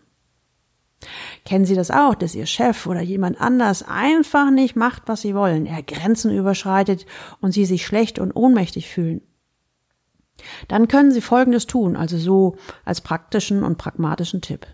Kennen 1.43 1.65
Sie 1.65 1.75
das 1.75 1.91
auch, 1.91 2.15
dass 2.15 2.35
Ihr 2.35 2.45
Chef 2.45 2.87
oder 2.87 3.01
jemand 3.01 3.39
anders 3.39 3.83
einfach 3.83 4.49
nicht 4.49 4.75
macht, 4.75 5.03
was 5.05 5.21
Sie 5.21 5.35
wollen, 5.35 5.65
er 5.65 5.83
Grenzen 5.83 6.35
überschreitet 6.35 7.05
und 7.41 7.51
Sie 7.51 7.65
sich 7.65 7.85
schlecht 7.85 8.19
und 8.19 8.35
ohnmächtig 8.35 8.89
fühlen? 8.89 9.21
Dann 10.67 10.87
können 10.87 11.11
Sie 11.11 11.21
Folgendes 11.21 11.67
tun, 11.67 11.95
also 11.95 12.17
so 12.17 12.55
als 12.83 13.01
praktischen 13.01 13.63
und 13.63 13.77
pragmatischen 13.77 14.41
Tipp. 14.41 14.67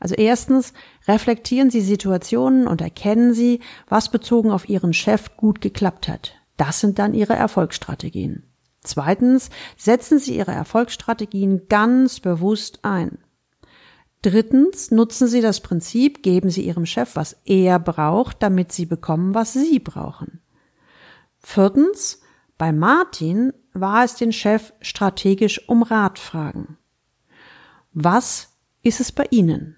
Also 0.00 0.14
erstens, 0.16 0.72
reflektieren 1.08 1.70
Sie 1.70 1.80
Situationen 1.80 2.66
und 2.66 2.80
erkennen 2.80 3.32
Sie, 3.32 3.60
was 3.88 4.10
bezogen 4.10 4.50
auf 4.50 4.68
Ihren 4.68 4.92
Chef 4.92 5.36
gut 5.36 5.60
geklappt 5.60 6.08
hat. 6.08 6.34
Das 6.56 6.80
sind 6.80 6.98
dann 6.98 7.14
Ihre 7.14 7.34
Erfolgsstrategien. 7.34 8.44
Zweitens, 8.82 9.48
setzen 9.78 10.18
Sie 10.18 10.36
Ihre 10.36 10.52
Erfolgsstrategien 10.52 11.68
ganz 11.68 12.20
bewusst 12.20 12.80
ein. 12.82 13.18
Drittens 14.24 14.90
nutzen 14.90 15.28
Sie 15.28 15.42
das 15.42 15.60
Prinzip, 15.60 16.22
geben 16.22 16.48
Sie 16.48 16.62
Ihrem 16.62 16.86
Chef, 16.86 17.14
was 17.14 17.36
er 17.44 17.78
braucht, 17.78 18.42
damit 18.42 18.72
Sie 18.72 18.86
bekommen, 18.86 19.34
was 19.34 19.52
Sie 19.52 19.78
brauchen. 19.78 20.40
Viertens, 21.40 22.22
bei 22.56 22.72
Martin 22.72 23.52
war 23.74 24.02
es 24.02 24.14
den 24.14 24.32
Chef 24.32 24.72
strategisch 24.80 25.68
um 25.68 25.82
Rat 25.82 26.18
fragen. 26.18 26.78
Was 27.92 28.56
ist 28.82 28.98
es 28.98 29.12
bei 29.12 29.26
Ihnen? 29.28 29.76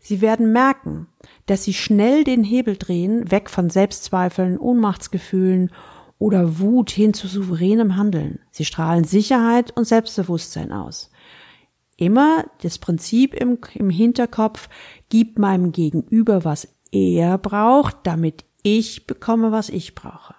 Sie 0.00 0.20
werden 0.20 0.50
merken, 0.50 1.06
dass 1.46 1.62
Sie 1.62 1.74
schnell 1.74 2.24
den 2.24 2.42
Hebel 2.42 2.76
drehen, 2.76 3.30
weg 3.30 3.50
von 3.50 3.70
Selbstzweifeln, 3.70 4.58
Ohnmachtsgefühlen 4.58 5.70
oder 6.18 6.58
Wut 6.58 6.90
hin 6.90 7.14
zu 7.14 7.28
souveränem 7.28 7.94
Handeln. 7.94 8.40
Sie 8.50 8.64
strahlen 8.64 9.04
Sicherheit 9.04 9.70
und 9.76 9.84
Selbstbewusstsein 9.84 10.72
aus 10.72 11.12
immer 12.00 12.44
das 12.62 12.78
Prinzip 12.78 13.34
im, 13.34 13.58
im 13.74 13.90
Hinterkopf, 13.90 14.68
gib 15.10 15.38
meinem 15.38 15.70
Gegenüber, 15.70 16.44
was 16.44 16.68
er 16.90 17.38
braucht, 17.38 17.98
damit 18.04 18.44
ich 18.62 19.06
bekomme, 19.06 19.52
was 19.52 19.68
ich 19.68 19.94
brauche. 19.94 20.34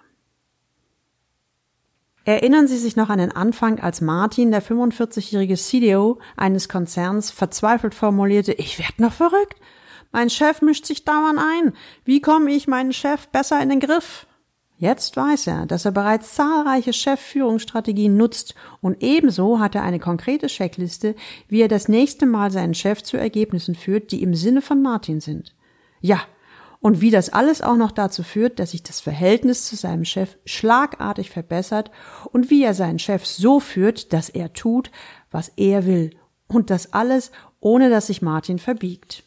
Erinnern 2.24 2.68
Sie 2.68 2.78
sich 2.78 2.94
noch 2.94 3.08
an 3.08 3.18
den 3.18 3.32
Anfang, 3.32 3.80
als 3.80 4.00
Martin, 4.00 4.52
der 4.52 4.62
45-jährige 4.62 5.56
CDO 5.56 6.20
eines 6.36 6.68
Konzerns, 6.68 7.30
verzweifelt 7.30 7.94
formulierte, 7.94 8.52
ich 8.52 8.78
werde 8.78 9.02
noch 9.02 9.12
verrückt. 9.12 9.56
Mein 10.12 10.30
Chef 10.30 10.62
mischt 10.62 10.86
sich 10.86 11.04
dauernd 11.04 11.38
ein. 11.38 11.72
Wie 12.04 12.20
komme 12.20 12.52
ich 12.52 12.68
meinen 12.68 12.92
Chef 12.92 13.28
besser 13.28 13.60
in 13.62 13.70
den 13.70 13.80
Griff? 13.80 14.26
Jetzt 14.82 15.16
weiß 15.16 15.46
er, 15.46 15.66
dass 15.66 15.84
er 15.84 15.92
bereits 15.92 16.34
zahlreiche 16.34 16.92
Chefführungsstrategien 16.92 18.16
nutzt 18.16 18.56
und 18.80 19.00
ebenso 19.00 19.60
hat 19.60 19.76
er 19.76 19.84
eine 19.84 20.00
konkrete 20.00 20.48
Checkliste, 20.48 21.14
wie 21.46 21.60
er 21.60 21.68
das 21.68 21.86
nächste 21.86 22.26
Mal 22.26 22.50
seinen 22.50 22.74
Chef 22.74 23.00
zu 23.04 23.16
Ergebnissen 23.16 23.76
führt, 23.76 24.10
die 24.10 24.24
im 24.24 24.34
Sinne 24.34 24.60
von 24.60 24.82
Martin 24.82 25.20
sind. 25.20 25.54
Ja, 26.00 26.20
und 26.80 27.00
wie 27.00 27.12
das 27.12 27.28
alles 27.28 27.62
auch 27.62 27.76
noch 27.76 27.92
dazu 27.92 28.24
führt, 28.24 28.58
dass 28.58 28.72
sich 28.72 28.82
das 28.82 28.98
Verhältnis 28.98 29.68
zu 29.68 29.76
seinem 29.76 30.04
Chef 30.04 30.36
schlagartig 30.46 31.30
verbessert 31.30 31.92
und 32.32 32.50
wie 32.50 32.64
er 32.64 32.74
seinen 32.74 32.98
Chef 32.98 33.24
so 33.24 33.60
führt, 33.60 34.12
dass 34.12 34.30
er 34.30 34.52
tut, 34.52 34.90
was 35.30 35.52
er 35.54 35.86
will. 35.86 36.10
Und 36.48 36.70
das 36.70 36.92
alles, 36.92 37.30
ohne 37.60 37.88
dass 37.88 38.08
sich 38.08 38.20
Martin 38.20 38.58
verbiegt. 38.58 39.22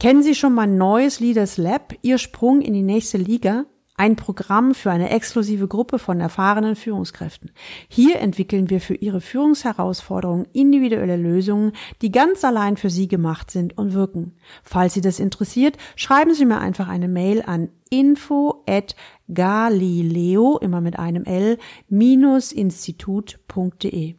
Kennen 0.00 0.22
Sie 0.22 0.36
schon 0.36 0.54
mein 0.54 0.78
neues 0.78 1.18
Leaders 1.18 1.56
Lab, 1.56 1.92
Ihr 2.02 2.18
Sprung 2.18 2.60
in 2.60 2.72
die 2.72 2.84
nächste 2.84 3.18
Liga? 3.18 3.64
Ein 3.96 4.14
Programm 4.14 4.72
für 4.76 4.92
eine 4.92 5.10
exklusive 5.10 5.66
Gruppe 5.66 5.98
von 5.98 6.20
erfahrenen 6.20 6.76
Führungskräften. 6.76 7.50
Hier 7.88 8.20
entwickeln 8.20 8.70
wir 8.70 8.80
für 8.80 8.94
Ihre 8.94 9.20
Führungsherausforderungen 9.20 10.46
individuelle 10.52 11.16
Lösungen, 11.16 11.72
die 12.00 12.12
ganz 12.12 12.44
allein 12.44 12.76
für 12.76 12.90
Sie 12.90 13.08
gemacht 13.08 13.50
sind 13.50 13.76
und 13.76 13.92
wirken. 13.92 14.36
Falls 14.62 14.94
Sie 14.94 15.00
das 15.00 15.18
interessiert, 15.18 15.76
schreiben 15.96 16.32
Sie 16.32 16.44
mir 16.44 16.60
einfach 16.60 16.86
eine 16.86 17.08
Mail 17.08 17.42
an 17.42 17.68
info 17.90 18.62
at 18.68 18.94
galileo, 19.26 20.58
immer 20.58 20.80
mit 20.80 20.96
einem 20.96 21.24
L, 21.24 21.58
minus 21.88 22.52
institut.de. 22.52 24.14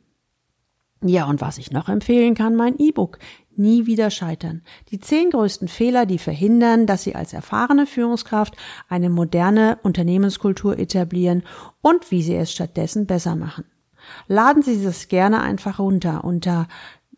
Ja, 1.01 1.29
und 1.29 1.39
was 1.39 1.57
ich 1.57 1.71
noch 1.71 1.87
empfehlen 1.87 2.35
kann, 2.35 2.57
mein 2.57 2.77
E-Book 2.77 3.19
nie 3.59 3.85
wieder 3.85 4.09
scheitern. 4.09 4.63
Die 4.89 4.99
zehn 4.99 5.29
größten 5.29 5.67
Fehler, 5.67 6.05
die 6.05 6.17
verhindern, 6.17 6.87
dass 6.87 7.03
Sie 7.03 7.15
als 7.15 7.33
erfahrene 7.33 7.85
Führungskraft 7.85 8.55
eine 8.87 9.09
moderne 9.09 9.79
Unternehmenskultur 9.83 10.79
etablieren 10.79 11.43
und 11.81 12.09
wie 12.11 12.23
Sie 12.23 12.35
es 12.35 12.51
stattdessen 12.51 13.05
besser 13.05 13.35
machen. 13.35 13.65
Laden 14.27 14.63
Sie 14.63 14.83
das 14.83 15.07
gerne 15.09 15.41
einfach 15.41 15.79
runter 15.79 16.23
unter 16.23 16.67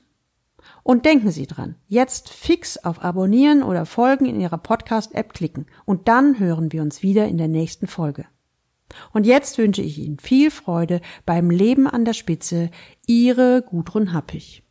Und 0.90 1.06
denken 1.06 1.30
Sie 1.30 1.46
dran, 1.46 1.76
jetzt 1.86 2.30
fix 2.30 2.76
auf 2.76 3.04
Abonnieren 3.04 3.62
oder 3.62 3.86
Folgen 3.86 4.26
in 4.26 4.40
Ihrer 4.40 4.58
Podcast-App 4.58 5.32
klicken 5.32 5.66
und 5.84 6.08
dann 6.08 6.40
hören 6.40 6.72
wir 6.72 6.82
uns 6.82 7.00
wieder 7.00 7.28
in 7.28 7.38
der 7.38 7.46
nächsten 7.46 7.86
Folge. 7.86 8.24
Und 9.12 9.24
jetzt 9.24 9.56
wünsche 9.58 9.82
ich 9.82 9.98
Ihnen 9.98 10.18
viel 10.18 10.50
Freude 10.50 11.00
beim 11.24 11.48
Leben 11.48 11.86
an 11.86 12.04
der 12.04 12.12
Spitze. 12.12 12.72
Ihre 13.06 13.62
Gudrun 13.62 14.12
Happig. 14.12 14.64